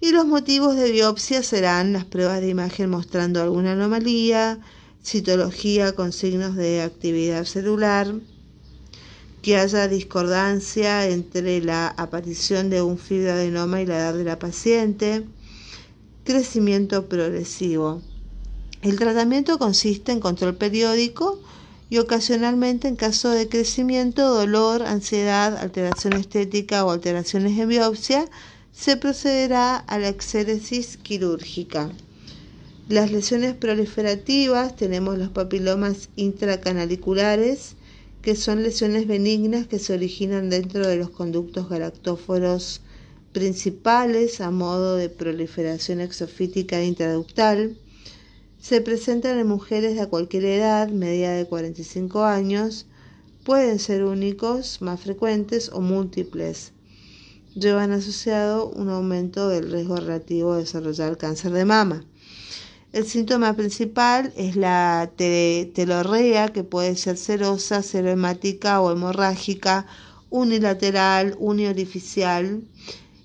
[0.01, 4.59] y los motivos de biopsia serán las pruebas de imagen mostrando alguna anomalía,
[5.01, 8.13] citología con signos de actividad celular,
[9.41, 15.23] que haya discordancia entre la aparición de un fibroadenoma y la edad de la paciente,
[16.23, 18.01] crecimiento progresivo.
[18.81, 21.39] El tratamiento consiste en control periódico
[21.89, 28.25] y ocasionalmente en caso de crecimiento, dolor, ansiedad, alteración estética o alteraciones en biopsia,
[28.73, 31.91] se procederá a la exéresis quirúrgica.
[32.89, 37.75] Las lesiones proliferativas tenemos los papilomas intracanaliculares,
[38.21, 42.81] que son lesiones benignas que se originan dentro de los conductos galactóforos
[43.33, 47.77] principales a modo de proliferación exofítica intraductal.
[48.59, 52.85] Se presentan en mujeres de cualquier edad, media de 45 años,
[53.43, 56.73] pueden ser únicos, más frecuentes o múltiples
[57.55, 62.03] llevan asociado un aumento del riesgo relativo de desarrollar cáncer de mama.
[62.91, 69.87] El síntoma principal es la telorrea, que puede ser serosa, serohemática o hemorrágica,
[70.29, 72.63] unilateral, uniorificial,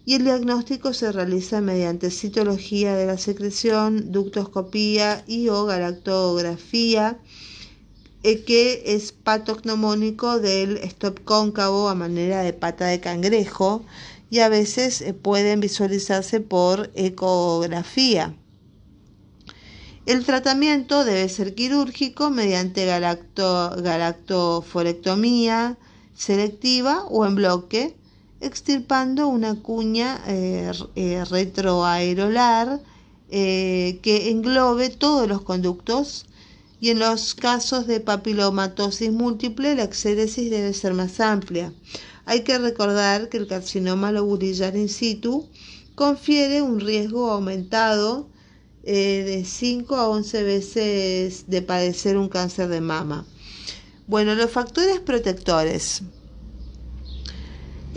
[0.08, 7.18] y el diagnóstico se realiza mediante citología de la secreción, ductoscopía y o galactografía,
[8.22, 13.84] eh, que es patognomónico del stop cóncavo a manera de pata de cangrejo
[14.30, 18.34] y a veces eh, pueden visualizarse por ecografía.
[20.06, 25.76] El tratamiento debe ser quirúrgico mediante galactoforectomía
[26.14, 27.97] selectiva o en bloque,
[28.40, 32.80] extirpando una cuña eh, eh, retroaerolar
[33.30, 36.24] que englobe todos los conductos
[36.80, 41.72] y en los casos de papilomatosis múltiple la exéresis debe ser más amplia.
[42.24, 45.46] Hay que recordar que el carcinoma lobulillar in situ
[45.94, 48.28] confiere un riesgo aumentado
[48.84, 53.26] eh, de 5 a 11 veces de padecer un cáncer de mama.
[54.06, 56.02] Bueno, los factores protectores.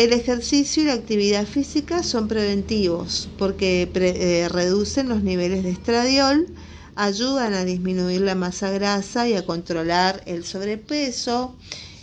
[0.02, 6.48] El ejercicio y la actividad física son preventivos porque eh, reducen los niveles de estradiol,
[6.96, 11.56] ayudan a disminuir la masa grasa y a controlar el sobrepeso,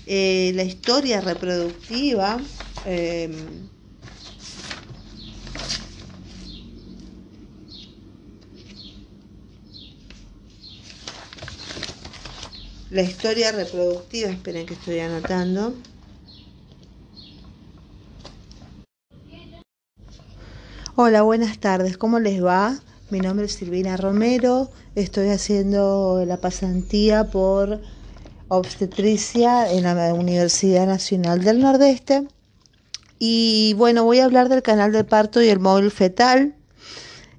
[0.07, 2.41] eh, la historia reproductiva.
[2.85, 3.69] Em,
[12.91, 15.75] la historia reproductiva, esperen que estoy anotando.
[21.01, 22.77] Hola, buenas tardes, ¿cómo les va?
[23.11, 27.81] Mi nombre es Silvina Romero, estoy haciendo la pasantía por
[28.49, 32.27] obstetricia en la Universidad Nacional del Nordeste.
[33.21, 36.57] Y bueno, voy a hablar del canal de parto y el móvil fetal.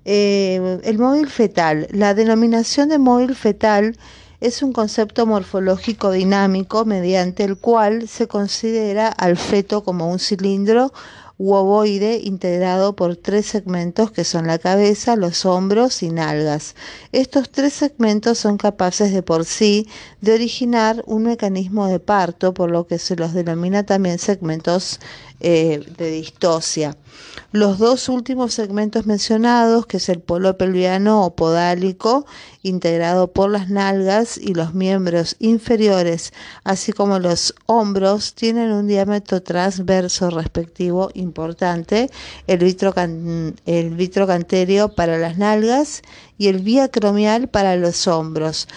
[0.05, 3.97] Eh, el móvil fetal, la denominación de móvil fetal
[4.39, 10.93] es un concepto morfológico dinámico mediante el cual se considera al feto como un cilindro
[11.39, 16.75] u ovoide integrado por tres segmentos que son la cabeza, los hombros y nalgas.
[17.13, 19.87] Estos tres segmentos son capaces de por sí
[20.19, 24.99] de originar un mecanismo de parto, por lo que se los denomina también segmentos
[25.39, 26.97] eh, de distosia.
[27.51, 32.25] Los dos últimos segmentos mencionados, que es el polo pelviano o podálico,
[32.61, 36.31] integrado por las nalgas y los miembros inferiores,
[36.63, 42.09] así como los hombros, tienen un diámetro transverso respectivo importante,
[42.45, 42.61] el,
[43.65, 46.03] el vitrocanterio para las nalgas
[46.37, 48.67] y el viacromial para los hombros.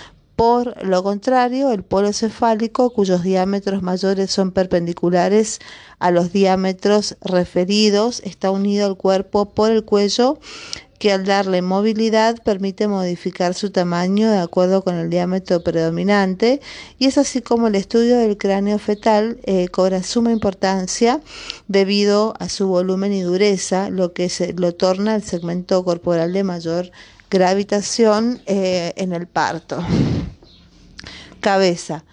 [0.43, 5.61] Por lo contrario, el polo cefálico, cuyos diámetros mayores son perpendiculares
[6.01, 10.41] a los diámetros referidos, está unido al cuerpo por el cuello
[10.99, 16.61] que al darle movilidad permite modificar su tamaño de acuerdo con el diámetro predominante
[16.99, 21.21] y es así como el estudio del cráneo fetal eh, cobra suma importancia
[21.69, 26.43] debido a su volumen y dureza, lo que se, lo torna el segmento corporal de
[26.43, 26.91] mayor
[27.31, 29.85] gravitación eh, en el parto.
[31.43, 32.05] Cabeza.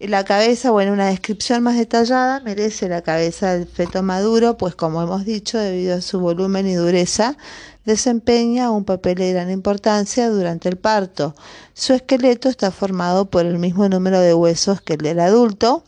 [0.00, 5.00] La cabeza, bueno, una descripción más detallada merece la cabeza del feto maduro, pues como
[5.00, 7.36] hemos dicho, debido a su volumen y dureza,
[7.84, 11.36] desempeña un papel de gran importancia durante el parto.
[11.74, 15.84] Su esqueleto está formado por el mismo número de huesos que el del adulto,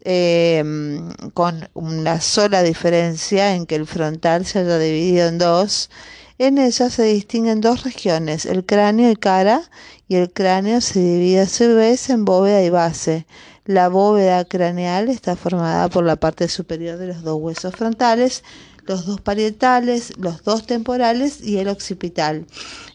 [0.00, 5.90] em, con una sola diferencia en que el frontal se haya dividido en dos.
[6.38, 9.62] En ella se distinguen dos regiones, el cráneo y cara,
[10.08, 13.26] y el cráneo se divide a su vez en bóveda y base.
[13.64, 18.42] La bóveda craneal está formada por la parte superior de los dos huesos frontales
[18.86, 22.46] los dos parietales, los dos temporales y el occipital.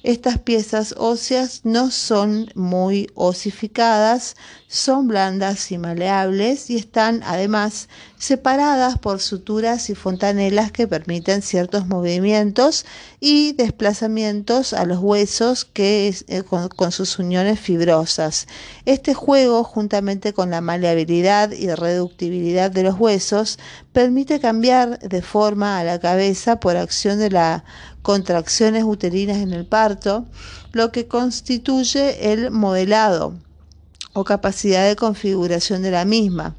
[0.03, 4.35] Estas piezas óseas no son muy osificadas,
[4.71, 11.87] son blandas y maleables y están además separadas por suturas y fontanelas que permiten ciertos
[11.87, 12.85] movimientos
[13.19, 18.47] y desplazamientos a los huesos que eh, con, sus uniones fibrosas.
[18.85, 23.59] Este juego, juntamente con la maleabilidad y reductibilidad de los huesos,
[23.91, 27.63] permite cambiar de forma a la cabeza por acción de las
[28.03, 30.27] contracciones uterinas en el parto,
[30.71, 33.35] lo que constituye el modelado
[34.13, 36.55] o capacidad de configuración de la misma.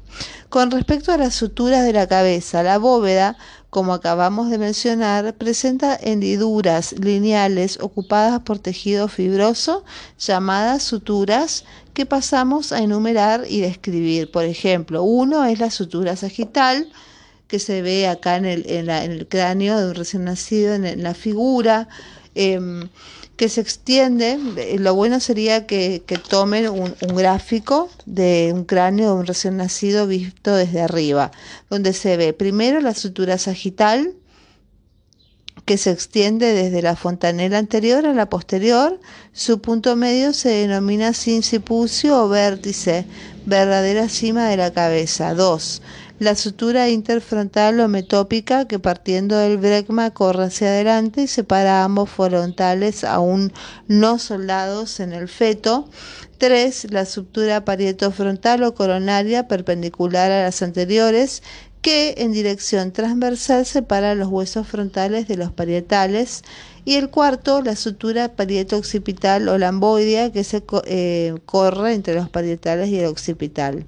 [0.49, 3.37] Con respecto a las suturas de la cabeza, la bóveda,
[3.69, 9.83] como acabamos de mencionar, presenta hendiduras lineales ocupadas por tejido fibroso
[10.19, 14.29] llamadas suturas que pasamos a enumerar y describir.
[14.29, 16.91] Por ejemplo, uno es la sutura sagital,
[17.47, 21.13] que se ve acá en el, en el cráneo de un recién nacido, en, la
[21.13, 21.87] figura.
[22.35, 22.89] Em,
[23.43, 29.19] que se extiende, eh, lo bueno sería que, tomen un, gráfico de un cráneo de
[29.19, 31.29] un recién nacido visto desde arriba,
[31.69, 34.13] donde se ve primero la sutura sagital,
[35.65, 38.97] que se extiende desde la fontanela anterior a la posterior.
[39.33, 43.05] Su punto medio se denomina sincipucio o vértice,
[43.45, 45.33] verdadera cima de la cabeza.
[45.33, 45.81] 2
[46.19, 52.09] la sutura interfrontal o metópica que partiendo del brecma corre hacia adelante y separa ambos
[52.09, 53.51] frontales aún
[53.87, 55.89] no soldados en el feto.
[56.37, 56.91] 3.
[56.91, 61.41] La sutura parietofrontal o coronaria perpendicular a las anteriores
[61.81, 66.43] que en dirección transversal separa los huesos frontales de los parietales.
[66.85, 72.89] Y el cuarto, la sutura parieto-occipital o lamboidea que se eh, corre entre los parietales
[72.89, 73.85] y el occipital.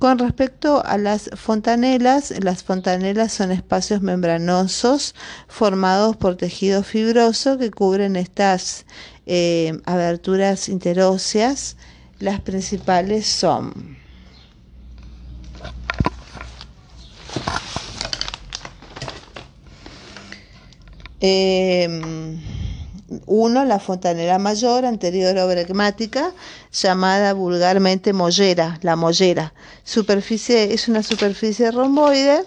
[0.00, 5.14] Con respecto a las fontanelas, las fontanelas son espacios membranosos
[5.46, 8.86] formados por tejido fibroso que cubren estas
[9.26, 11.76] eh, aberturas interóseas.
[12.18, 13.98] Las principales son
[21.20, 22.40] eh,
[23.26, 26.32] uno, la fontanera mayor, anterior bregmática,
[26.72, 29.52] llamada vulgarmente mollera, la mollera.
[29.84, 32.44] Superficie, es una superficie romboide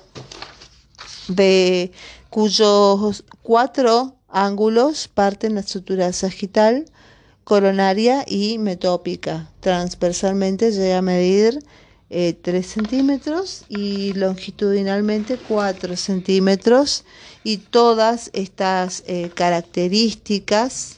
[1.27, 1.91] de
[2.29, 6.85] cuyos cuatro ángulos parten la sutura sagital,
[7.43, 9.49] coronaria y metópica.
[9.59, 11.59] Transversalmente llega a medir
[12.13, 17.05] 3 eh, centímetros y longitudinalmente 4 centímetros.
[17.43, 20.97] Y todas estas eh, características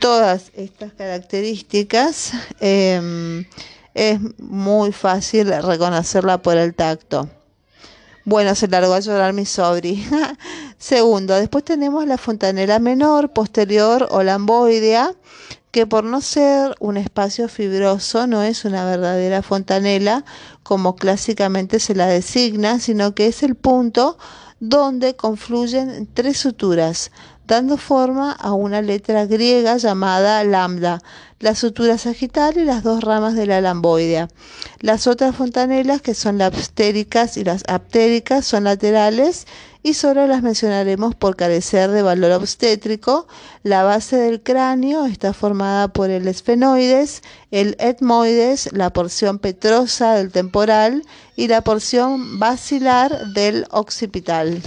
[0.00, 3.46] todas estas características em,
[3.94, 7.30] es muy fácil reconocerla por el tacto
[8.24, 10.06] bueno, se largó a llorar mi sobri.
[10.78, 15.14] Segundo, después tenemos la fontanela menor, posterior o lamboidea,
[15.72, 20.24] que por no ser un espacio fibroso no es una verdadera fontanela
[20.62, 24.18] como clásicamente se la designa, sino que es el punto
[24.60, 27.10] donde confluyen tres suturas,
[27.46, 31.02] dando forma a una letra griega llamada lambda,
[31.42, 34.28] la sutura sagital y las dos ramas de la lamboidea.
[34.78, 39.48] Las otras fontanelas, que son las abstéricas y las aptéricas, son laterales
[39.82, 43.26] y solo las mencionaremos por carecer de valor obstétrico.
[43.64, 50.30] La base del cráneo está formada por el esfenoides, el etmoides, la porción petrosa del
[50.30, 51.02] temporal
[51.34, 54.62] y la porción basilar del occipital.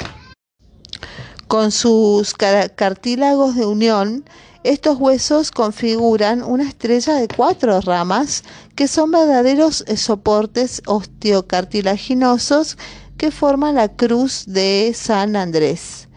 [1.47, 4.25] Con sus cartílagos de unión,
[4.65, 8.43] estos huesos configuran una estrella de cuatro ramas
[8.73, 12.75] que son verdaderos soportes osteocartilaginosos
[13.15, 16.07] que forman la cruz de San Andrés.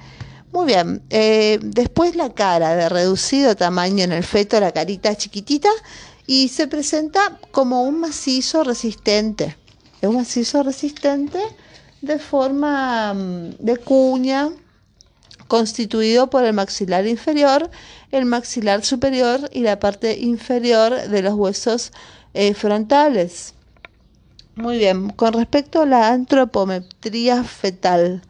[0.50, 5.68] Muy bien, eh, después la cara de reducido tamaño en el feto, la carita chiquitita,
[6.26, 9.58] y se presenta como un macizo resistente.
[10.00, 11.38] Es un macizo resistente
[12.00, 14.48] de forma mm, de cuña,
[15.48, 17.70] constituido por el maxilar inferior,
[18.12, 21.92] el maxilar superior y la parte inferior de los huesos
[22.34, 23.54] eh, frontales.
[24.54, 28.22] Muy bien, con respecto a la antropometría fetal,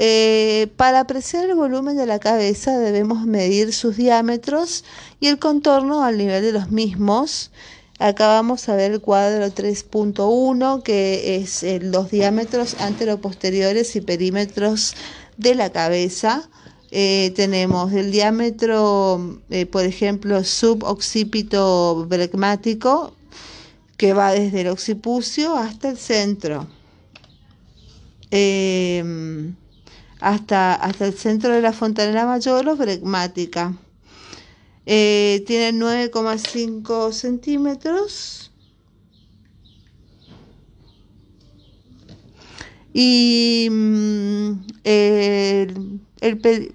[0.00, 4.84] eh, para apreciar el volumen de la cabeza debemos medir sus diámetros
[5.18, 7.50] y el contorno al nivel de los mismos.
[7.98, 14.94] Acá vamos a ver el cuadro 3.1 que es eh, los diámetros anteroposteriores y perímetros
[15.38, 16.50] de la cabeza.
[16.90, 23.14] Eh, tenemos el diámetro, por ejemplo, suboccipito bregmático,
[23.96, 26.68] que va desde el occipucio hasta el centro
[30.20, 33.76] hasta, hasta el centro de la fontanela mayor o bregmática.
[34.86, 38.47] Eh, tiene 9,5 centímetros.
[42.92, 44.52] Y mm,
[44.84, 45.94] el,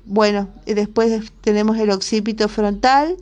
[0.05, 3.18] bueno, después tenemos el occipito frontal,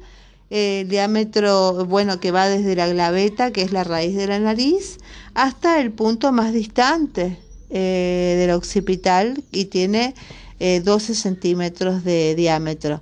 [0.49, 4.97] el diámetro, bueno, que va desde la glaveta, que es la raíz de la nariz,
[5.33, 7.37] hasta el punto más distante,
[7.73, 10.13] eh, del occipital y tiene
[10.59, 13.01] 12 eh, centímetros de diámetro.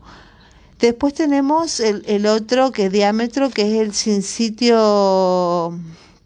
[0.80, 5.74] Después tenemos el, otro que es diámetro, que es el sincitio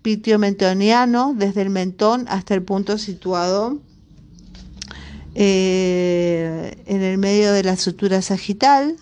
[0.03, 3.79] pitiomentoniano, desde el mentón hasta el punto situado
[5.33, 8.95] eh, en el medio de la sutura sagital.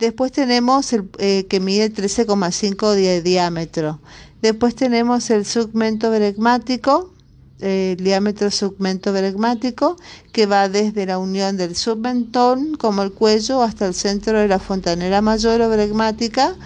[0.00, 1.08] Después tenemos el
[1.46, 4.00] que mide 13,5 de diámetro.
[4.40, 7.12] Después tenemos el segmento bregmático,
[7.60, 9.96] el diámetro submento bregmático
[10.32, 14.58] que va desde la unión del submentón como el cuello hasta el centro de la
[14.58, 16.56] fontanera mayor o bregmática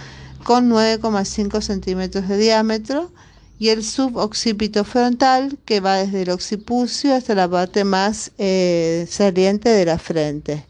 [0.42, 3.10] con 9,5 centímetros de diámetro
[3.58, 9.70] y el suboccipito frontal que va desde el occipucio hasta la parte más eh, saliente
[9.70, 10.64] de la frente.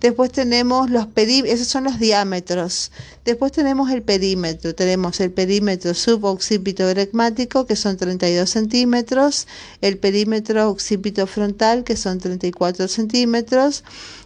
[0.00, 2.92] Después tenemos los perímetros, esos son los diámetros.
[3.24, 4.74] Después tenemos el perímetro.
[4.74, 9.46] Tenemos el perímetro suboccipito bregmático, que son 32 centímetros,
[9.80, 13.84] el perímetro occipito frontal, que son 34 centímetros,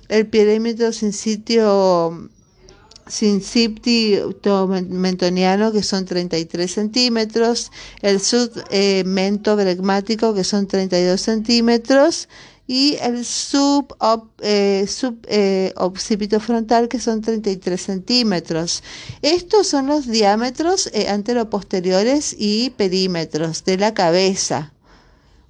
[0.09, 2.29] el perímetro sin sitio
[4.89, 7.71] mentoniano que son 33 centímetros,
[8.03, 12.29] el submento bregmático que son 32 centímetros
[12.67, 13.97] y el sub,
[15.77, 18.85] occipito frontal que son 33 centímetros.
[19.23, 24.73] Estos son los diámetros anteroposteriores y perímetros de la cabeza.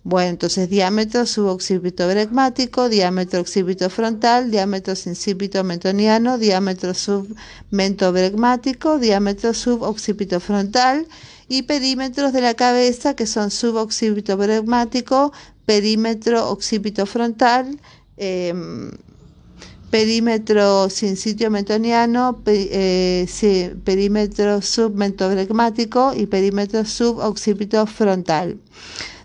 [0.03, 9.53] Bueno, entonces diámetro suboccipito bregmático, diámetro occipito frontal, diámetro sincipito mentoniano, diámetro submento bregmático, diámetro
[9.53, 11.07] suboccipito frontal
[11.49, 15.35] y perímetros de la cabeza que son suboccipito bregmático,
[15.67, 17.79] perímetro occipito frontal,
[18.17, 18.91] em,
[19.91, 23.27] perímetro sin sitio metoniano, eh,
[23.85, 28.57] perímetro submentobregmático y perímetro suboccipito frontal.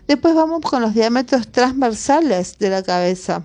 [0.06, 3.42] Después vamos con los diámetros transversales de la cabeza.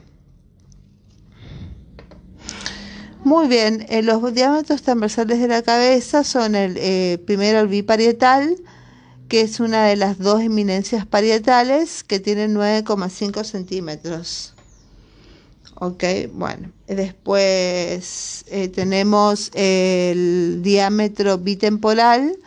[3.23, 8.57] Muy bien, eh, los diámetros transversales de la cabeza son el eh, primero el biparietal,
[9.27, 14.53] que es una de las dos eminencias parietales que tiene 9,5 centímetros.
[15.75, 16.03] Ok,
[16.33, 22.37] bueno, después eh, tenemos el diámetro bitemporal,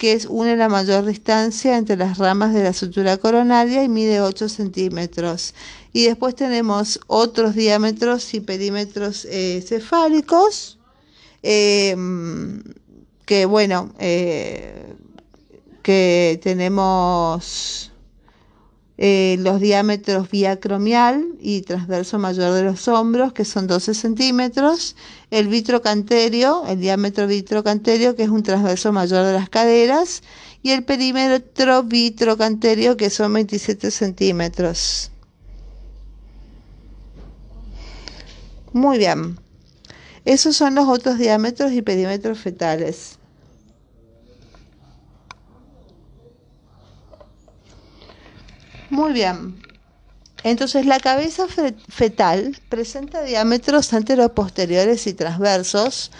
[0.00, 3.88] que es una de la mayor distancia entre las ramas de la sutura coronaria y
[3.90, 5.54] mide 8 centímetros.
[5.92, 10.78] Y después tenemos otros diámetros y perímetros eh, cefálicos,
[11.42, 11.94] eh,
[13.26, 13.92] que bueno,
[15.82, 17.89] que tenemos
[19.02, 24.94] eh, los diámetros viacromial y transverso mayor de los hombros, que son 12 centímetros,
[25.30, 30.22] el vitrocanterio, el diámetro vitrocanterio, que es un transverso mayor de las caderas,
[30.62, 35.10] y el perímetro vitrocanterio, que son 27 centímetros.
[38.74, 39.38] Muy bien.
[40.26, 43.19] Esos son los otros diámetros y perímetros fetales.
[48.90, 49.54] Muy bien.
[50.42, 51.46] Entonces la cabeza
[51.88, 56.10] fetal presenta diámetros anteroposteriores y transversos.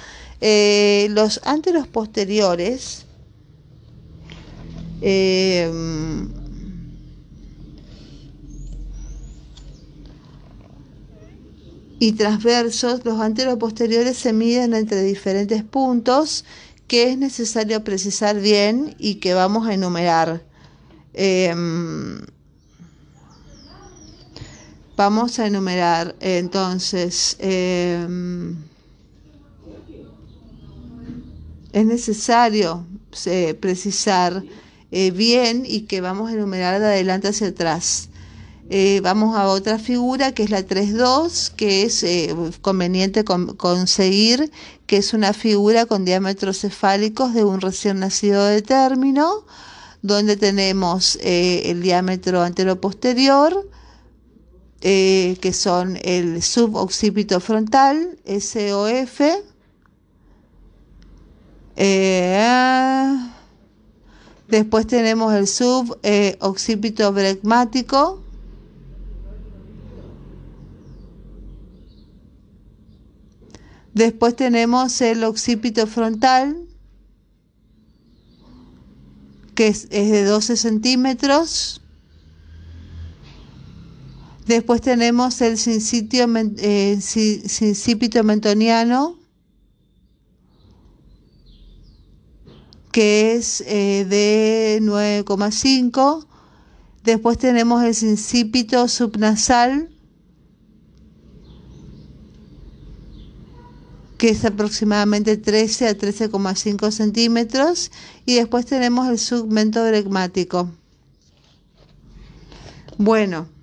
[0.41, 3.07] Eh, los anteros posteriores
[5.03, 5.71] eh,
[11.99, 16.45] y transversos, los anteroposteriores se miden entre diferentes puntos
[16.87, 20.43] que es necesario precisar bien y que vamos a enumerar.
[21.15, 21.55] Eh,
[25.01, 27.35] Vamos a enumerar entonces.
[27.39, 28.55] Em,
[31.73, 32.85] es necesario
[33.25, 34.45] eh, precisar
[34.91, 38.11] eh, bien y que vamos a enumerar de adelante hacia atrás.
[38.69, 42.05] Eh, vamos a otra figura que es la 3.2, que es
[42.61, 44.53] conveniente conseguir
[44.87, 49.47] que es una figura con diámetros cefálicos de un recién nacido de término,
[50.03, 53.67] donde tenemos el diámetro anteroposterior,
[54.81, 59.21] que son el suboccipito frontal, SOF,
[61.83, 63.31] eh,
[64.49, 68.23] después tenemos el suboccipito eh, bregmático.
[73.95, 76.69] Después tenemos el occipito frontal,
[79.55, 81.80] que es, de 12 centímetros.
[84.51, 89.17] Después tenemos el eh, sincipito mentoniano,
[92.91, 96.27] que es eh, de 9,5.
[97.05, 99.89] Después tenemos el sincípito subnasal,
[104.19, 107.93] que es aproximadamente 13 a 13,5 centímetros.
[108.27, 110.69] Y después tenemos el segmento bregmático.
[112.99, 113.60] Bueno.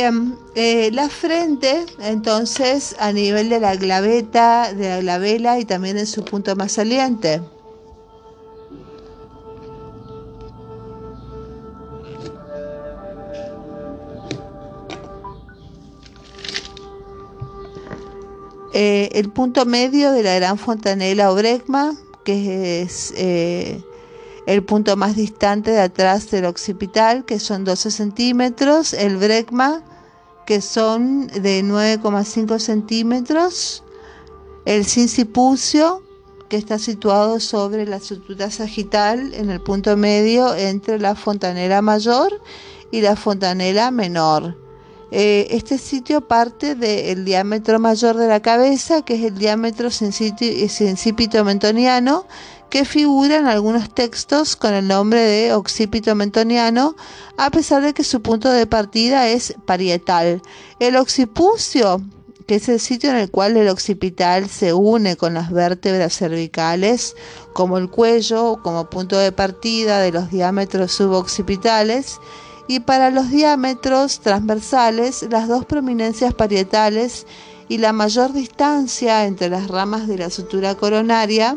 [0.00, 5.98] Bien, eh, la frente, entonces, a nivel de la glaveta, de la glabela y también
[5.98, 7.42] en su punto más saliente.
[18.72, 21.94] Eh, el punto medio de la gran fontanela o bregma,
[22.24, 23.82] que es eh,
[24.50, 29.84] el punto más distante de atrás del occipital, que son 12 centímetros, el bregma,
[30.44, 33.84] que son de 9,5 centímetros,
[34.64, 36.02] el sincipucio,
[36.48, 42.42] que está situado sobre la estructura sagital en el punto medio entre la fontanela mayor
[42.90, 44.58] y la fontanela menor.
[45.12, 51.44] Eh, este sitio parte del diámetro mayor de la cabeza, que es el diámetro sincipito
[51.44, 52.26] mentoniano,
[52.70, 56.94] que figura en algunos textos con el nombre de occipito mentoniano,
[57.36, 60.40] a pesar de que su punto de partida es parietal.
[60.78, 62.00] El occipucio,
[62.46, 67.16] que es el sitio en el cual el occipital se une con las vértebras cervicales,
[67.52, 72.20] como el cuello, como punto de partida de los diámetros suboccipitales,
[72.68, 77.26] y para los diámetros transversales, las dos prominencias parietales
[77.68, 81.56] y la mayor distancia entre las ramas de la sutura coronaria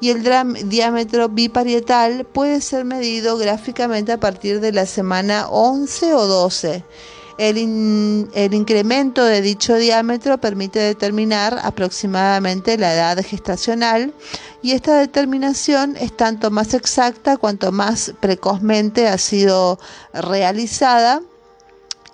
[0.00, 0.22] y el
[0.68, 6.84] diámetro biparietal puede ser medido gráficamente a partir de la semana 11 o 12.
[7.38, 14.14] El, incremento de dicho diámetro permite determinar aproximadamente la edad gestacional
[14.62, 19.78] y esta determinación es tanto más exacta cuanto más precozmente ha sido
[20.14, 21.20] realizada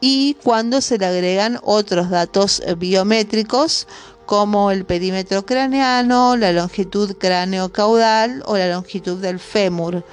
[0.00, 3.86] y cuando se le agregan otros datos biométricos
[4.26, 10.04] como el perímetro craneano, la longitud cráneo-caudal o la longitud del fémur.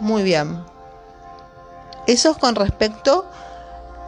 [0.00, 0.62] Muy bien.
[2.06, 3.26] Eso es con respecto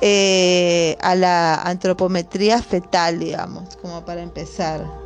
[0.00, 5.01] eh, a la antropometría fetal, digamos, como para empezar.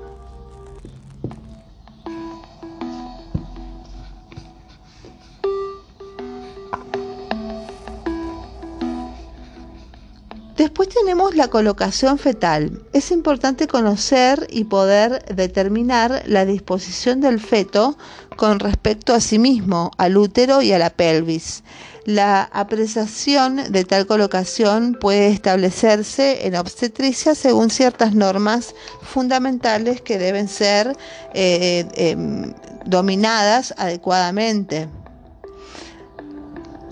[10.57, 12.83] Después tenemos la colocación fetal.
[12.95, 17.99] Es importante conocer y poder determinar la disposición del feto
[18.37, 21.63] con respecto a sí mismo, al útero y a la pelvis.
[22.07, 30.49] La apreciación de tal colocación puede establecerse en obstetricia según ciertas normas fundamentales que deben
[30.49, 30.97] ser
[31.35, 32.55] eh, em,
[32.87, 34.89] dominadas adecuadamente.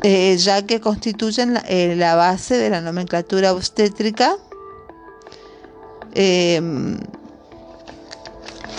[0.06, 4.36] Eh, ya que constituyen eh, la, base de la nomenclatura obstétrica.
[6.12, 6.98] Em,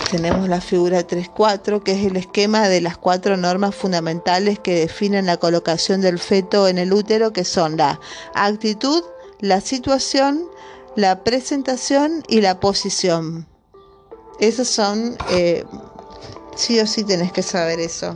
[0.08, 5.26] tenemos la figura 3.4, que es el esquema de las cuatro normas fundamentales que definen
[5.26, 7.98] la colocación del feto en el útero, que son la
[8.36, 9.02] actitud,
[9.40, 10.46] la situación,
[10.94, 13.48] la presentación y la posición.
[14.38, 15.64] Esos son, eh,
[16.54, 18.14] sí o sí tenés que saber eso.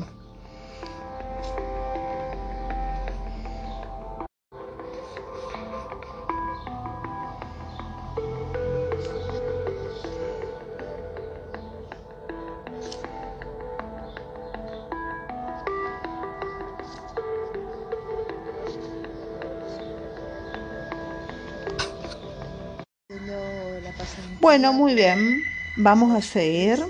[24.51, 25.44] Bueno, muy bien.
[25.76, 26.84] Vamos a seguir.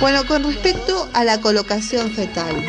[0.00, 2.66] Bueno, con respecto a la colocación fetal.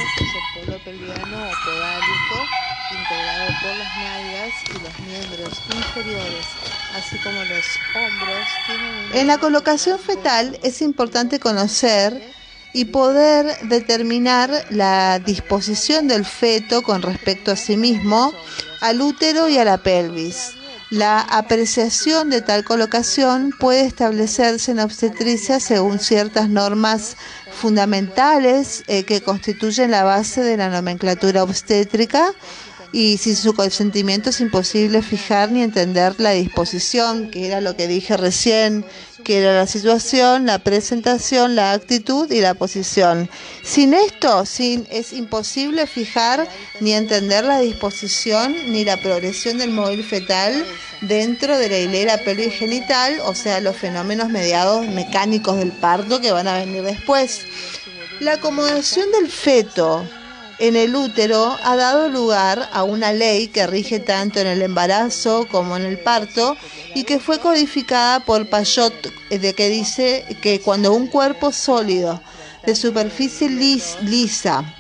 [9.16, 12.37] En la colocación fetal es importante conocer
[12.78, 18.32] y poder determinar la disposición del feto con respecto a sí mismo,
[18.82, 20.52] al útero y a la pelvis.
[20.92, 27.18] La apreciación de tal colocación puede establecerse en obstetricia según ciertas normas
[27.52, 32.32] fundamentales eh, que constituyen la base de la nomenclatura obstétrica
[32.92, 37.88] y sin su consentimiento es imposible fijar ni entender la disposición, que era lo que
[37.88, 38.86] dije recién,
[39.28, 43.30] que era la situación, la presentación, la actitud y la posición.
[43.62, 46.48] Sin esto, sin, es imposible fijar
[46.80, 50.66] ni entender la disposición ni la progresión del móvil fetal
[51.02, 56.48] dentro de la hilera pelvigenital, o sea, los fenómenos mediados mecánicos del parto que van
[56.48, 57.42] a venir después.
[58.22, 60.08] La acomodación del feto
[60.60, 65.48] en el útero ha dado lugar a una ley que rige tanto en el embarazo
[65.48, 66.58] como en el parto
[66.96, 72.24] y que fue codificada por Payot, eh, de que dice que cuando un cuerpo sólido
[72.66, 74.74] de superficie lis- lisa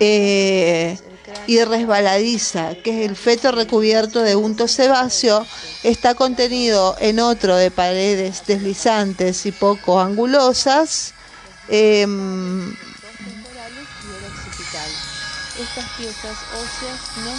[0.00, 0.98] eh,
[1.46, 5.46] y resbaladiza, que es el feto recubierto de unto sebáceo,
[5.82, 11.14] está contenido en otro de paredes deslizantes y poco angulosas.
[11.68, 12.74] em,
[15.60, 17.30] Estas piezas óseas no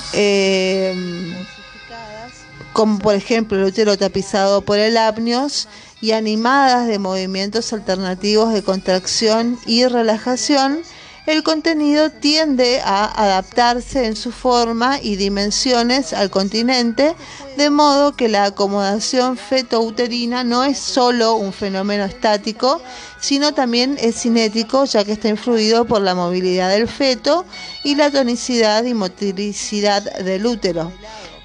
[1.41, 2.45] osificadas
[2.75, 5.69] como por ejemplo el útero tapizado por el apnios
[6.01, 10.81] y animadas de movimientos alternativos de contracción y relajación,
[11.25, 17.15] el contenido tiende a adaptarse en su forma y dimensiones al continente,
[17.57, 22.81] de modo que la acomodación fetouterina no es solo un fenómeno estático,
[23.21, 27.45] sino también es cinético, ya que está influido por la movilidad del feto
[27.85, 30.91] y la tonicidad y motricidad del útero.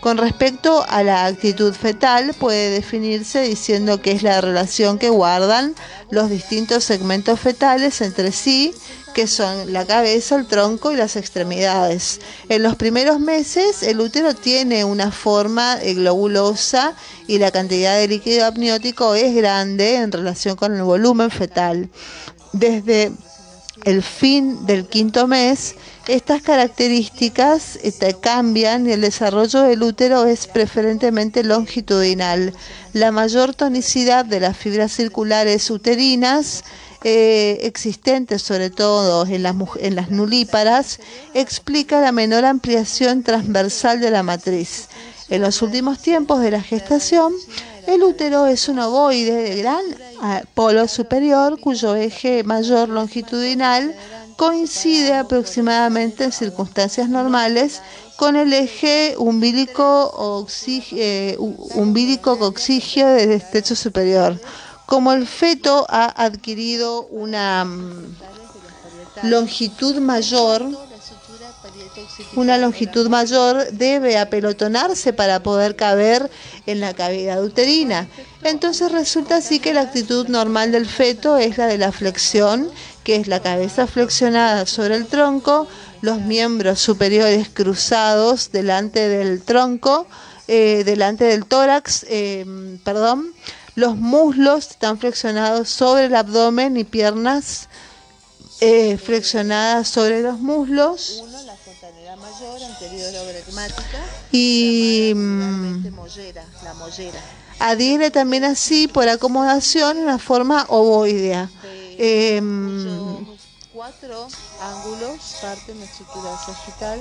[0.01, 5.75] Con respecto a la actitud fetal, puede definirse diciendo que es la relación que guardan
[6.09, 8.73] los distintos segmentos fetales entre sí,
[9.13, 12.21] que son la cabeza, el tronco y las extremidades.
[12.49, 16.95] En los primeros meses, el útero tiene una forma eh, globulosa
[17.27, 21.91] y la cantidad de líquido amniótico es grande en relación con el volumen fetal.
[22.55, 23.13] Desde
[23.85, 25.75] el fin del quinto mes,
[26.09, 32.53] estas características este, cambian y el desarrollo del útero es preferentemente longitudinal.
[32.93, 36.65] La mayor tonicidad de las fibras circulares uterinas
[37.03, 41.01] eh, existentes sobre todo en las, en las nulíparas
[41.33, 44.89] explica la menor ampliación transversal de la matriz.
[45.31, 47.33] En los últimos tiempos de la gestación,
[47.87, 49.83] el útero es un ovoide de gran
[50.55, 53.95] polo superior cuyo eje mayor longitudinal
[54.37, 57.83] coincide aproximadamente en circunstancias normales
[58.17, 64.39] con el eje umbilico eh, umbilico-coxigio del techo superior.
[64.87, 68.17] Como el feto ha adquirido una mm,
[69.23, 70.67] longitud mayor,
[72.37, 76.31] una longitud mayor debe apelotonarse para poder caber
[76.67, 78.09] en la cavidad uterina.
[78.43, 82.71] Entonces resulta así que la actitud normal del feto es la de la flexión,
[83.05, 85.67] que es la cabeza flexionada sobre el tronco,
[86.01, 90.07] los miembros superiores cruzados delante del tronco,
[90.49, 93.33] eh, delante del tórax, eh, perdón,
[93.75, 97.69] los muslos están flexionados sobre el abdomen y piernas
[98.61, 101.23] eh, flexionadas sobre los muslos.
[102.41, 103.99] Uno, la fontanera mayor, anterior-obregmática,
[104.33, 107.21] Y mm, mollera, la mollera.
[107.59, 111.51] adhiere también así por acomodación una forma ovoidea.
[111.63, 113.40] de Em, cuyos
[113.81, 114.29] cuatro
[114.61, 117.01] ángulos parten la estructura sagital,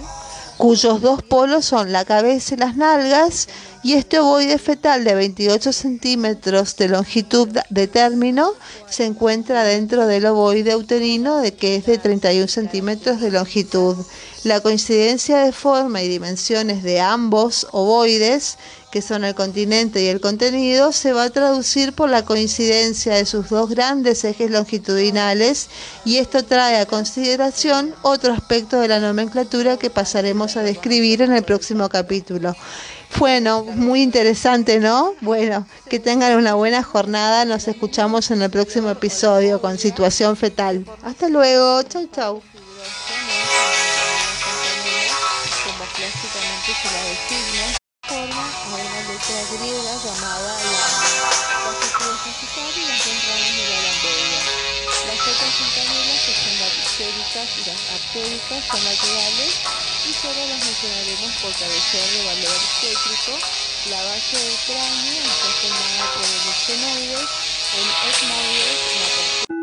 [0.57, 3.49] cuyos dos polos son la cabeza y las nalgas,
[3.83, 8.53] y este ovoide fetal de 28 centímetros de longitud de término
[8.89, 13.97] se encuentra dentro del ovoide uterino, de que es de 31 centímetros de longitud.
[14.45, 18.57] La coincidencia de forma y dimensiones de ambos ovoides
[18.91, 23.25] que son el continente y el contenido, se va a traducir por la coincidencia de
[23.25, 25.69] sus dos grandes ejes longitudinales
[26.05, 31.33] y esto trae a consideración otro aspecto de la nomenclatura que pasaremos a describir en
[31.33, 32.55] el próximo capítulo.
[33.17, 35.13] Bueno, muy interesante, ¿no?
[35.21, 37.43] Bueno, que tengan una buena jornada.
[37.43, 40.85] Nos escuchamos en el próximo episodio con situación fetal.
[41.03, 41.81] Hasta luego.
[41.83, 42.41] Chau, chau.
[49.51, 51.29] Griega llamada lambda.
[51.65, 54.41] Las estrellas sagital y ramas de la lamboida.
[55.05, 59.53] Las otras centanelas, que son las pséricas y las artéricas, son naturales
[60.05, 63.37] y solo las mencionaremos por carecer de valor tétrico.
[63.89, 67.29] La base del cráneo está formada por el esfenoides,
[67.77, 69.58] el etmoides, la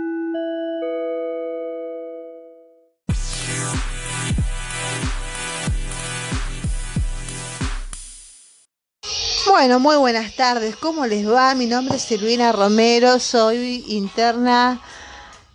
[9.58, 10.76] Bueno, muy buenas tardes.
[10.76, 11.54] ¿Cómo les va?
[11.54, 14.82] Mi nombre es Silvina Romero, soy interna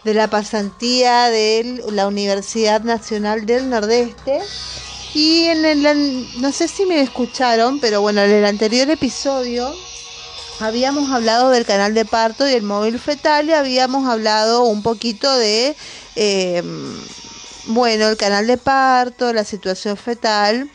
[0.04, 4.40] de la pasantía de la Universidad Nacional del Nordeste.
[5.14, 9.72] Y en el, no sé si me escucharon, pero bueno, en el anterior episodio
[10.60, 15.32] habíamos hablado del canal de parto y el móvil fetal y habíamos hablado un poquito
[15.38, 15.76] de,
[16.16, 17.00] em,
[17.68, 20.72] bueno, el canal de parto, la situación fetal.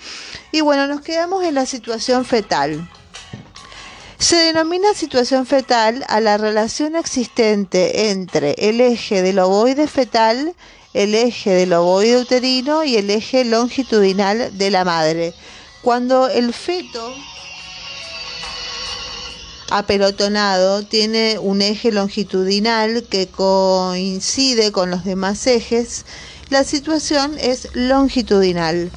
[0.52, 2.88] Y bueno, nos quedamos en la situación fetal.
[4.18, 10.54] Se denomina situación fetal a la relación existente entre el eje del ovoide fetal,
[10.94, 15.34] el eje del ovoide uterino y el eje longitudinal de la madre.
[15.82, 17.14] Cuando el feto
[19.70, 26.06] apelotonado tiene un eje longitudinal que coincide con los demás ejes,
[26.48, 28.90] la situación es longitudinal.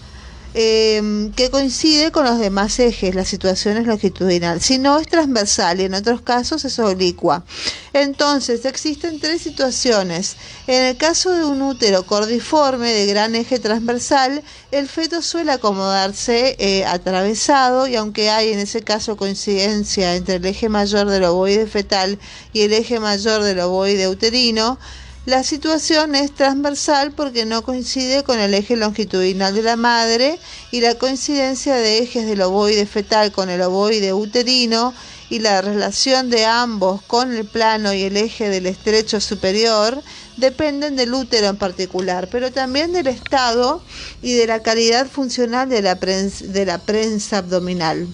[0.55, 4.59] Em, que coincide con los demás ejes, la situación es longitudinal.
[4.61, 7.45] Si no es transversal y en otros casos es oblicua.
[7.93, 10.38] Entonces, existen tres situaciones.
[10.65, 16.55] En el caso de un útero cordiforme de gran eje transversal, el feto suele acomodarse
[16.57, 21.67] eh, atravesado y aunque hay en ese caso coincidencia entre el eje mayor del ovoide
[21.67, 22.17] fetal
[22.53, 24.80] y el eje mayor del ovoide uterino,
[25.25, 30.39] la situación es transversal porque no coincide con el eje longitudinal de la madre
[30.71, 34.93] y la coincidencia de ejes del ovoide fetal con el ovoide uterino
[35.29, 40.01] y la relación de ambos con el plano y el eje del estrecho superior
[40.37, 43.83] dependen del útero en particular, pero también del estado
[44.21, 48.07] y de la calidad funcional de la prensa, de la prensa abdominal.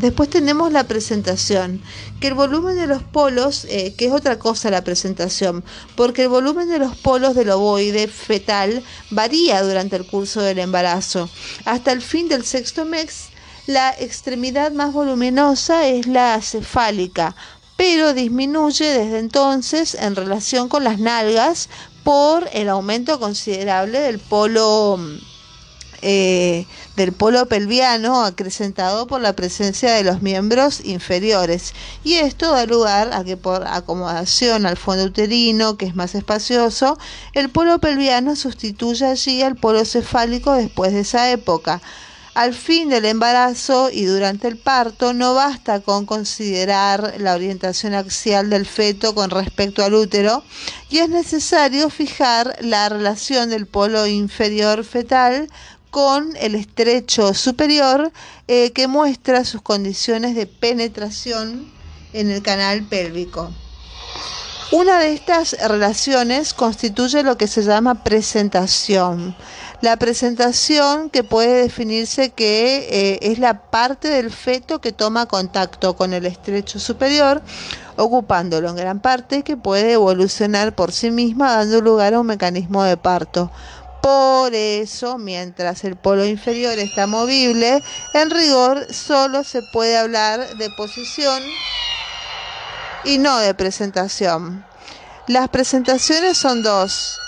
[0.00, 1.82] Después tenemos la presentación,
[2.20, 5.62] que el volumen de los polos, eh, que es otra cosa la presentación,
[5.94, 11.28] porque el volumen de los polos del ovoide fetal varía durante el curso del embarazo.
[11.66, 13.26] Hasta el fin del sexto mes,
[13.66, 17.36] la extremidad más voluminosa es la cefálica,
[17.76, 21.68] pero disminuye desde entonces en relación con las nalgas
[22.04, 24.98] por el aumento considerable del polo
[26.02, 26.66] eh,
[26.96, 31.74] del polo pelviano acrecentado por la presencia de los miembros inferiores.
[32.04, 36.98] Y esto da lugar a que por acomodación al fondo uterino que es más espacioso
[37.32, 41.80] el polo pelviano sustituya allí al polo cefálico después de esa época.
[42.34, 48.50] Al fin del embarazo y durante el parto no basta con considerar la orientación axial
[48.50, 50.44] del feto con respecto al útero
[50.90, 55.48] y es necesario fijar la relación del polo inferior fetal
[55.90, 58.12] con el estrecho superior
[58.48, 61.70] eh, que muestra sus condiciones de penetración
[62.12, 63.50] en el canal pélvico.
[64.72, 69.34] Una de estas relaciones constituye lo que se llama presentación.
[69.80, 75.96] La presentación que puede definirse que eh, es la parte del feto que toma contacto
[75.96, 77.42] con el estrecho superior,
[77.96, 82.84] ocupándolo en gran parte que puede evolucionar por sí misma dando lugar a un mecanismo
[82.84, 83.50] de parto.
[84.00, 87.82] Por eso, mientras el polo inferior está movible,
[88.14, 91.42] en rigor solo se puede hablar de posición
[93.04, 94.64] y no de presentación.
[95.26, 97.20] Las presentaciones son dos.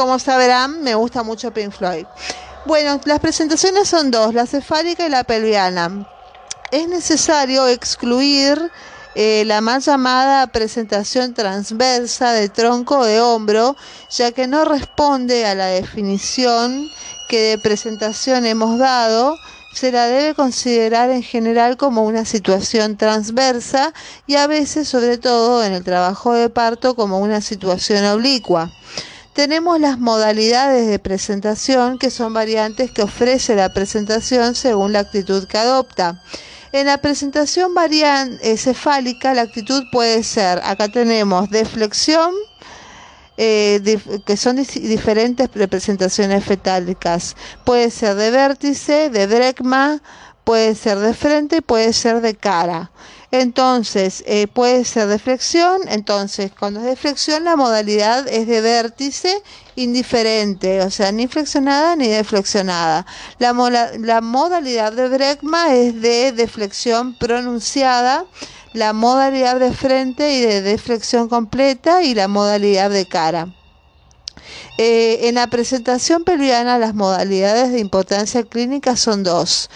[0.00, 2.06] Como sabrán, me gusta mucho Pink Floyd.
[2.64, 6.08] Bueno, las presentaciones son dos, la cefálica y la pelviana.
[6.70, 8.58] Es necesario excluir
[9.14, 13.76] eh, la más llamada presentación transversa de tronco de hombro,
[14.08, 16.88] ya que no responde a la definición
[17.28, 19.36] que de presentación hemos dado,
[19.74, 23.92] se la debe considerar en general como una situación transversa
[24.26, 28.70] y a veces, sobre todo en el trabajo de parto, como una situación oblicua.
[29.34, 35.46] Tenemos las modalidades de presentación, que son variantes que ofrece la presentación según la actitud
[35.46, 36.22] que adopta.
[36.72, 42.32] En la presentación varian, eh, cefálica, la actitud puede ser, acá tenemos deflexión,
[43.36, 47.36] eh, que son diferentes representaciones fetálicas.
[47.64, 50.02] Puede ser de vértice, de dregma,
[50.50, 52.90] puede ser de frente y puede ser de cara.
[53.30, 55.82] Entonces, eh, puede ser de flexión.
[55.86, 59.32] Entonces, cuando es de flexión, la modalidad es de vértice
[59.76, 63.06] indiferente, o sea, ni flexionada ni deflexionada.
[63.38, 63.52] La,
[64.00, 68.24] la modalidad de bregma es de deflexión pronunciada
[68.72, 73.54] la modalidad de frente y de deflexión completa y la modalidad de cara.
[74.78, 79.68] Eh, en la presentación pelviana las modalidades de importancia clínica son dos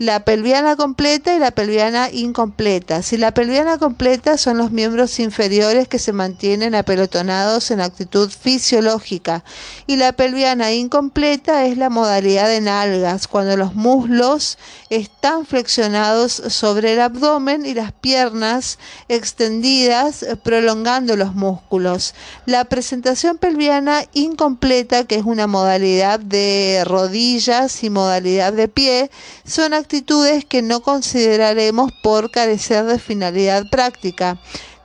[0.00, 3.02] la pelviana completa y la pelviana incompleta.
[3.02, 9.44] Si la pelviana completa son los miembros inferiores que se mantienen apelotonados en actitud fisiológica
[9.86, 14.56] y la pelviana incompleta es la modalidad de nalgas, cuando los muslos
[14.88, 18.78] están flexionados sobre el abdomen y las piernas
[19.08, 22.14] extendidas prolongando los músculos.
[22.46, 29.10] La presentación pelviana incompleta, que es una modalidad de rodillas y modalidad de pie,
[29.44, 34.38] son actitudes que no consideraremos por carecer de finalidad práctica.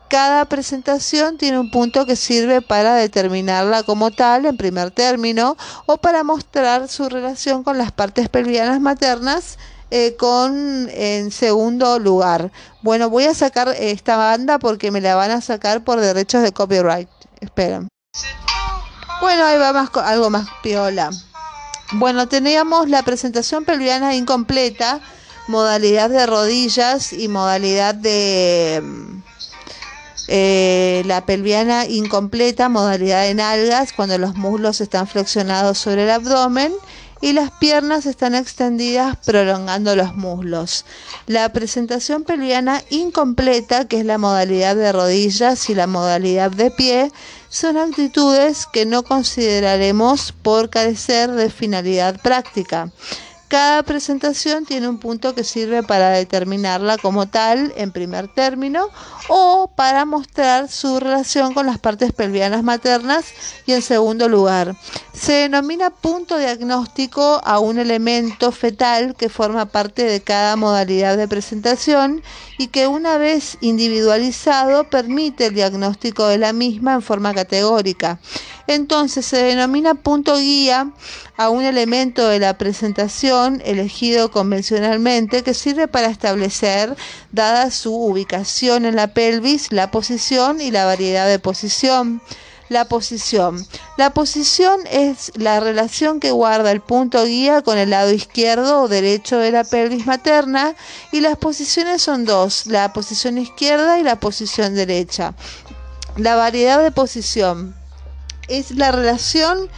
[0.09, 5.97] Cada presentación tiene un punto que sirve para determinarla como tal en primer término o
[5.97, 9.59] para mostrar su relación con las partes pelvianas maternas
[9.91, 12.51] eh, con en segundo lugar.
[12.81, 16.51] Bueno, voy a sacar esta banda porque me la van a sacar por derechos de
[16.51, 17.09] copyright.
[17.41, 17.89] Esperen.
[19.21, 21.11] Bueno, ahí va más, algo más piola.
[21.91, 25.01] Bueno, teníamos la presentación pelviana incompleta,
[25.47, 28.81] modalidad de rodillas y modalidad de
[30.27, 36.73] eh, la pelviana incompleta, modalidad de nalgas, cuando los muslos están flexionados sobre el abdomen
[37.21, 40.85] y las piernas están extendidas prolongando los muslos.
[41.27, 47.11] La presentación pelviana incompleta, que es la modalidad de rodillas y la modalidad de pie,
[47.49, 52.91] son actitudes que no consideraremos por carecer de finalidad práctica.
[53.47, 58.89] Cada presentación tiene un punto que sirve para determinarla como tal en primer término
[59.27, 63.25] o para mostrar su relación con las partes pelvianas maternas
[63.67, 64.75] y en segundo lugar.
[65.13, 71.27] Se denomina punto diagnóstico a un elemento fetal que forma parte de cada modalidad de
[71.27, 72.23] presentación
[72.57, 78.19] y que una vez individualizado permite el diagnóstico de la misma en forma categórica.
[78.67, 80.91] Entonces se denomina punto guía
[81.37, 86.95] a un elemento de la presentación elegido convencionalmente que sirve para establecer,
[87.31, 92.21] dada su ubicación en la pelvis, la posición y la variedad de posición.
[92.67, 93.63] La posición.
[93.95, 98.87] La posición es la relación que guarda el punto guía con el lado izquierdo o
[98.87, 100.73] derecho de la pelvis materna
[101.11, 105.35] y las posiciones son dos, la posición izquierda y la posición derecha.
[106.17, 107.75] La variedad de posición
[108.47, 109.69] es la relación,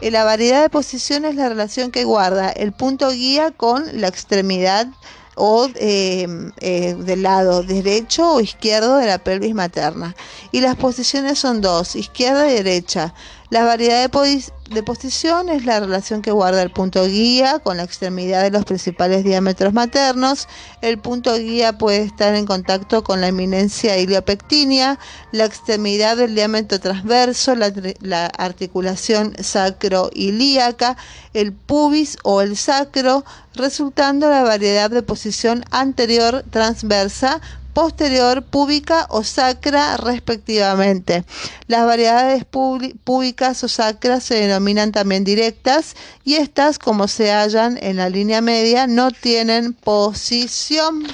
[0.00, 4.08] eh, la variedad de posiciones es la relación que guarda el punto guía con la
[4.08, 4.88] extremidad
[5.36, 6.26] o eh,
[6.60, 10.16] eh, del lado derecho o izquierdo de la pelvis materna.
[10.50, 13.14] Y las posiciones son dos, izquierda y derecha.
[13.48, 18.42] La variedad de, posición es la relación que guarda el punto guía con la extremidad
[18.42, 20.48] de los principales diámetros maternos.
[20.82, 24.98] El punto guía puede estar en contacto con la eminencia iliopectinia,
[25.30, 30.96] la extremidad del diámetro transverso, la, la articulación sacroilíaca,
[31.32, 33.24] el pubis o el sacro,
[33.54, 37.40] resultando la variedad de posición anterior transversa
[37.76, 41.26] posterior, púbica o sacra respectivamente.
[41.66, 45.94] Las variedades púbicas o sacras se denominan también directas
[46.24, 51.06] y estas, como se hallan en la línea media, no tienen posición.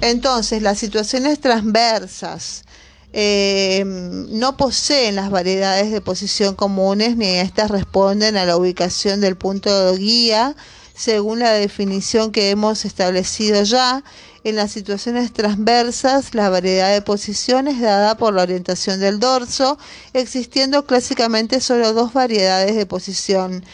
[0.00, 2.64] Entonces, las situaciones transversas
[3.12, 9.36] eh, no poseen las variedades de posición comunes ni estas responden a la ubicación del
[9.36, 10.56] punto de guía
[10.98, 14.02] según la definición que hemos establecido ya,
[14.44, 19.78] En las situaciones transversas, la variedad de posición es dada por la orientación del dorso,
[20.12, 23.64] existiendo clásicamente solo dos variedades de posición,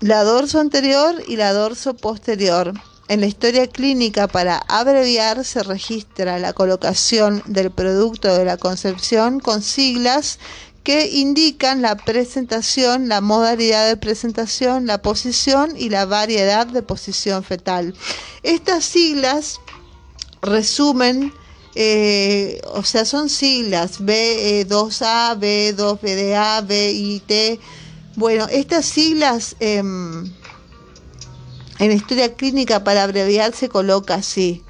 [0.00, 2.74] la dorso anterior y la dorso posterior.
[3.08, 9.40] En la historia clínica, para abreviar, se registra la colocación del producto de la concepción
[9.40, 10.38] con siglas
[10.88, 17.44] que indican la presentación, la modalidad de presentación, la posición y la variedad de posición
[17.44, 17.94] fetal.
[18.42, 19.60] Estas siglas
[20.40, 21.34] resumen,
[21.74, 27.60] eh, o sea, son siglas B2A, B2BDA, BIT.
[28.16, 30.32] Bueno, estas siglas em,
[31.80, 34.64] en historia clínica para abreviar se coloca así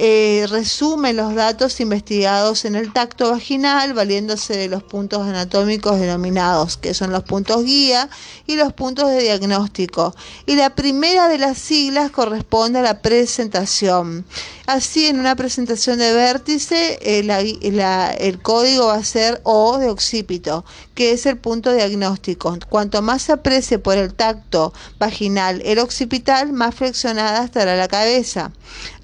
[0.00, 6.76] eh, resume los datos investigados en el tacto vaginal valiéndose de los puntos anatómicos denominados,
[6.76, 8.08] que son los puntos guía
[8.46, 10.14] y los puntos de diagnóstico.
[10.46, 14.24] Y la primera de las siglas corresponde a la presentación.
[14.68, 20.64] Así, en una presentación de vértice, eh, el código va a ser O de occipito,
[20.98, 22.58] que es el punto diagnóstico.
[22.68, 28.50] Cuanto más se aprecie por el tacto vaginal el occipital, más flexionada estará la cabeza.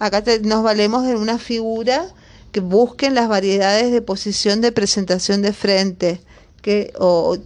[0.01, 2.09] Acá nos valemos de una figura
[2.51, 6.21] que busquen las variedades de posición de presentación de frente
[6.63, 7.37] que, o,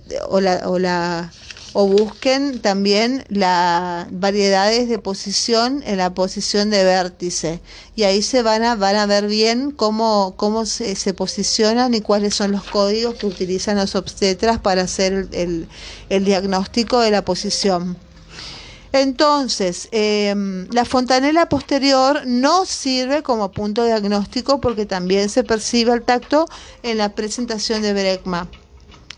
[0.41, 1.31] la,
[1.74, 7.61] busquen también las variedades de posición en la posición de vértice
[7.95, 12.35] y ahí se van a, van a ver bien cómo, cómo se, posicionan y cuáles
[12.35, 17.97] son los códigos que utilizan los obstetras para hacer el diagnóstico de la posición.
[18.93, 26.03] Entonces, em, la fontanela posterior no sirve como punto diagnóstico porque también se percibe el
[26.03, 26.47] tacto
[26.82, 28.49] en la presentación de brecma.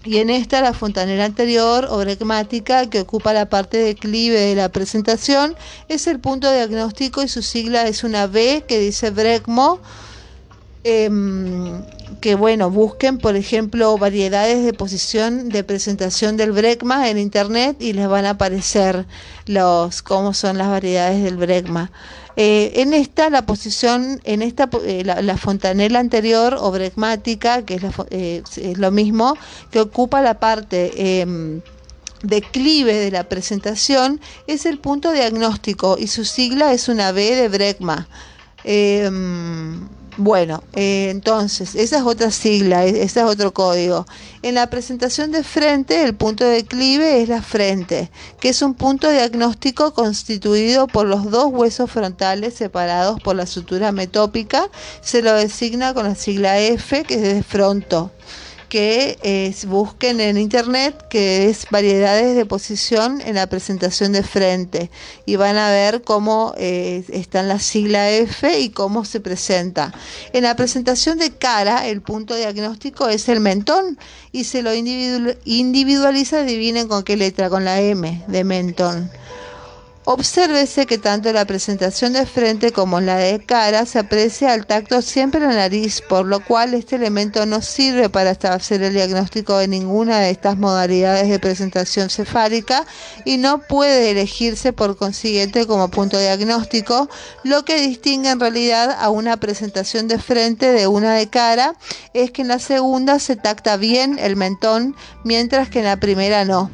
[0.03, 4.55] Y en esta, la fontanela anterior o brecmática, que ocupa la parte de clive de
[4.55, 5.55] la presentación,
[5.89, 9.79] es el punto diagnóstico y su sigla es una B que dice brecmo.
[10.83, 11.83] Em,
[12.23, 17.93] que bueno, busquen por ejemplo variedades de posición de presentación del brecma en internet y
[17.93, 19.07] les van a aparecer
[19.45, 21.93] los cómo son las variedades del brecma.
[22.43, 27.83] Eh, en esta la posición, en esta eh, la, fontanela anterior o brecmática, que es,
[28.09, 29.37] eh, es, lo mismo,
[29.71, 31.61] que ocupa la parte em,
[32.23, 37.49] declive de la presentación, es el punto diagnóstico y su sigla es una B de
[37.51, 38.09] brecma.
[40.17, 44.07] Bueno, eh, entonces, esa es otra sigla, e-, ese es otro código.
[44.43, 48.11] En la presentación de frente, el punto de declive es la frente,
[48.41, 53.93] que es un punto diagnóstico constituido por los dos huesos frontales separados por la sutura
[53.93, 54.69] metópica.
[55.01, 58.11] Se lo designa con la sigla F, que es de fronto
[58.71, 64.91] que busquen en internet que es variedades de posición en la presentación de frente
[65.27, 69.93] y van a ver cómo eh, está en la sigla F y cómo se presenta.
[70.33, 73.99] En la presentación de cara el punto diagnóstico es el mentón
[74.33, 79.11] y se lo individualiza, adivinen con qué letra, con la M de mentón.
[80.13, 85.03] Obsérvese que tanto la presentación de frente como la de cara se aprecia al tacto
[85.03, 89.57] siempre en la nariz, por lo cual este elemento no sirve para hacer el diagnóstico
[89.59, 92.85] de ninguna de estas modalidades de presentación cefálica
[93.25, 97.09] y no puede elegirse por consiguiente como punto diagnóstico,
[97.45, 101.77] lo que distingue en realidad a una presentación de frente de una de cara
[102.15, 106.45] es que en la segunda se tacta bien el mentón, mientras que en la primera
[106.45, 106.69] no.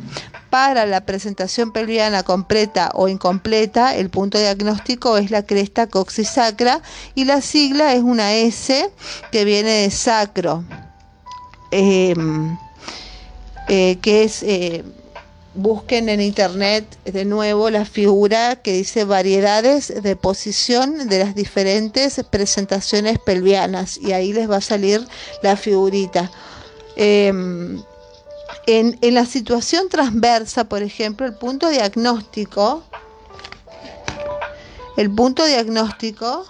[0.57, 6.81] Para la presentación pelviana completa o incompleta, el punto diagnóstico es la cresta coxisacra
[7.15, 8.91] y la sigla es una S
[9.31, 10.65] que viene de sacro,
[11.71, 12.57] em,
[13.69, 14.43] eh, que es...
[14.45, 14.83] Eh,
[15.55, 22.23] busquen en internet de nuevo la figura que dice variedades de posición de las diferentes
[22.31, 25.07] presentaciones pelvianas y ahí les va a salir
[25.43, 26.31] la figurita.
[26.97, 27.83] Em,
[28.67, 32.83] en, la situación transversa, por ejemplo, el punto diagnóstico,
[34.97, 36.45] el punto diagnóstico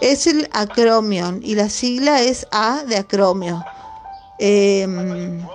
[0.00, 3.64] es el acromion y la sigla es A de acromio.
[4.38, 5.46] Em,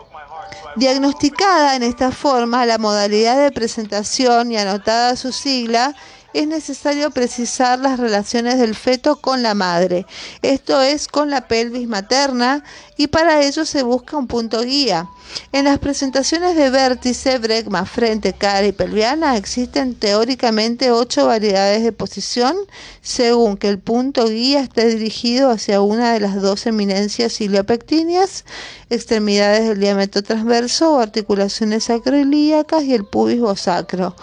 [0.76, 5.96] diagnosticada en esta forma, la modalidad de presentación y anotada su sigla
[6.36, 10.06] es necesario precisar las relaciones del feto con la madre,
[10.42, 12.62] esto es con la pelvis materna,
[12.98, 15.08] y para ello se busca un punto guía.
[15.54, 21.94] En las presentaciones de vértice, bregma, frente, cara y pelviana existen teóricamente ocho variedades de
[21.94, 22.58] posición
[23.02, 28.44] según que el punto guía esté dirigido hacia una de las dos eminencias iliopectíneas,
[28.90, 34.16] extremidades del diámetro transverso o articulaciones sacroilíacas y el pubis o sacro.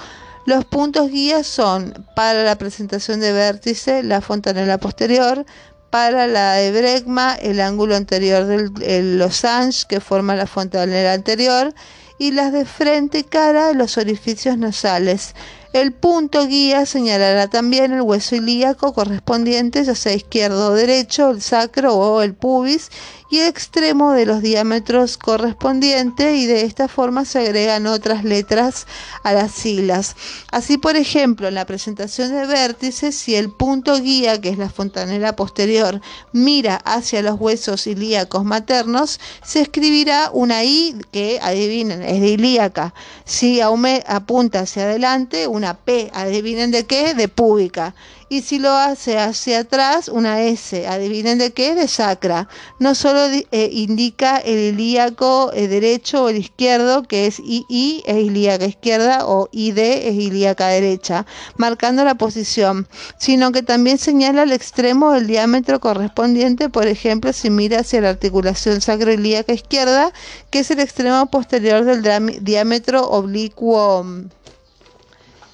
[0.45, 5.47] Los puntos guías son para la presentación de vértice, la fontanela posterior,
[5.91, 11.73] para la de Bregma, el ángulo anterior del losange que forma la fontanela anterior,
[12.19, 15.35] y las de frente y cara, los orificios nasales.
[15.73, 21.41] El punto guía señalará también el hueso ilíaco correspondiente, ya sea izquierdo o derecho, el
[21.41, 22.91] sacro o el pubis,
[23.33, 28.87] y el extremo de los diámetros correspondientes y de esta forma se agregan otras letras
[29.23, 30.17] a las siglas.
[30.51, 34.69] Así, por ejemplo, en la presentación de vértices, si el punto guía, que es la
[34.69, 36.03] fontanela posterior,
[36.33, 42.93] mira hacia los huesos ilíacos maternos, se escribirá una I que, adivinen, es de ilíaca.
[43.25, 47.95] Si apunta hacia adelante, una P, adivinen de qué, de púbica
[48.33, 50.87] y si lo hace hacia atrás, una S.
[50.87, 52.49] Adivinen de qué, de sacra.
[52.79, 58.17] No solo eh, indica el ilíaco eh, derecho o el izquierdo, que es II es
[58.17, 61.27] ilíaca izquierda o ID es ilíaca derecha,
[61.59, 62.89] marcando la posición,
[63.19, 68.09] sino que también señala el extremo del diámetro correspondiente, por ejemplo, si mira hacia la
[68.09, 70.11] articulación sacroilíaca izquierda,
[70.49, 72.03] que es el extremo posterior del
[72.43, 74.25] diámetro oblicuo mm,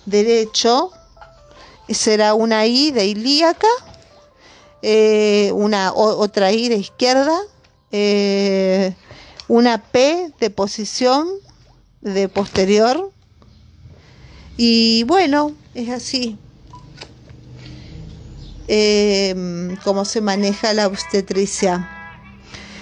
[0.07, 0.93] derecho
[1.95, 3.69] será una I de ilíaca,
[4.83, 7.39] eh, una otra I de izquierda,
[7.93, 8.95] eh,
[9.49, 11.29] una P de posición
[12.01, 13.11] de posterior.
[14.57, 16.39] Y bueno, es así.
[18.67, 21.89] Eh, como se maneja la obstetricia.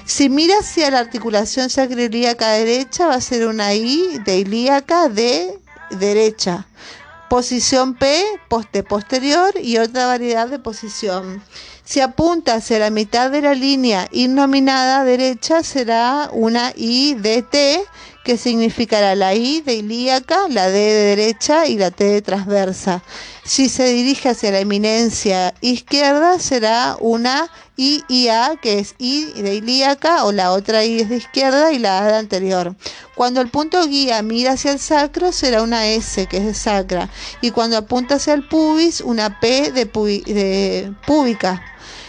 [0.05, 5.59] Si mira hacia la articulación sacroilíaca derecha, va a ser una I de ilíaca de
[5.91, 6.67] derecha
[7.29, 11.43] posición P, poste posterior y otra variedad de posición.
[11.85, 17.85] Si apunta hacia la mitad de la línea innominada derecha será una I de T,
[18.27, 23.05] que significará la I de ilíaca, la D de derecha y la T de transversa.
[23.45, 29.27] Si se dirige hacia la eminencia izquierda será una I y A, que es I
[29.41, 32.75] de ilíaca, o la otra I es de izquierda y la A de anterior.
[33.15, 37.09] Cuando el punto guía mira hacia el sacro será una S, que es de sacra.
[37.43, 41.63] Y cuando apunta hacia el pubis, una P de, de púbica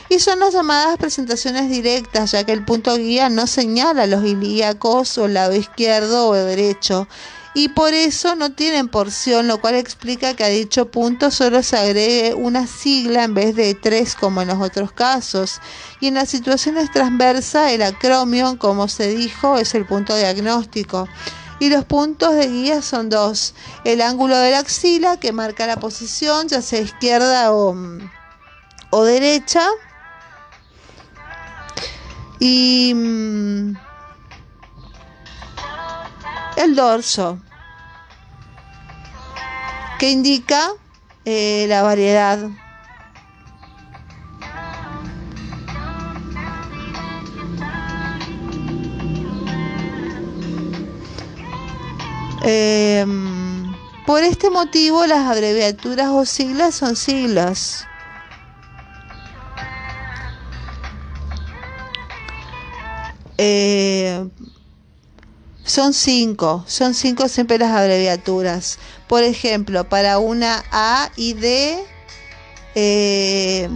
[0.09, 5.17] y son las llamadas presentaciones directas, ya que el punto guía no señala los ilíacos
[5.17, 7.07] o el lado izquierdo o derecho,
[7.57, 11.75] y por eso no tienen porción, lo cual explica que a dicho punto solo se
[11.75, 15.59] agregue una sigla en vez de tres como en los otros casos.
[15.99, 21.07] Y en las situaciones transversas, el acromio, como se dijo, es el punto diagnóstico.
[21.59, 23.55] Y los puntos de guía son dos.
[23.83, 27.75] El ángulo de la axila, que marca la posición, ya sea izquierda o,
[28.91, 29.67] o derecha
[32.39, 33.77] y mm,
[36.57, 37.39] el dorso,
[39.99, 40.69] que indica
[41.25, 42.39] eh, la variedad.
[52.49, 57.85] Em, por este motivo las abreviaturas o siglas son siglas.
[63.37, 64.27] Eh,
[65.63, 68.79] son cinco, son cinco siempre las abreviaturas.
[69.07, 71.77] Por ejemplo, para una A y D,
[72.75, 73.69] eh,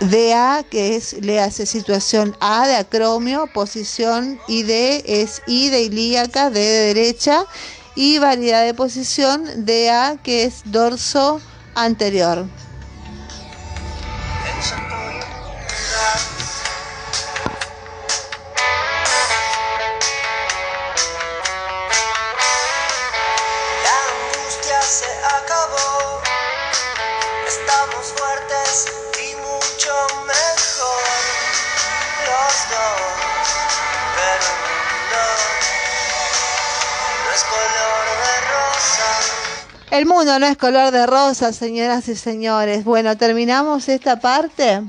[0.00, 6.50] DA, que es, le hace situación A de acromio, posición ID es I de ilíaca,
[6.50, 7.44] D de derecha,
[7.94, 11.40] y variedad de posición DA, que es dorso
[11.74, 12.46] anterior.
[39.90, 42.84] El mundo no es color de rosa, señoras y señores.
[42.84, 44.82] Bueno, terminamos esta parte.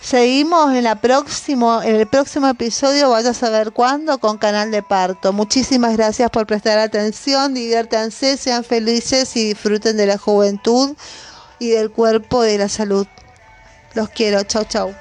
[0.00, 4.82] Seguimos en, la próximo, en el próximo episodio, vaya a saber cuándo, con Canal de
[4.82, 5.32] Parto.
[5.32, 10.94] Muchísimas gracias por prestar atención, diviértanse, sean felices y disfruten de la juventud
[11.58, 13.06] y del cuerpo y de la salud.
[13.94, 14.94] Los quiero, chau chau.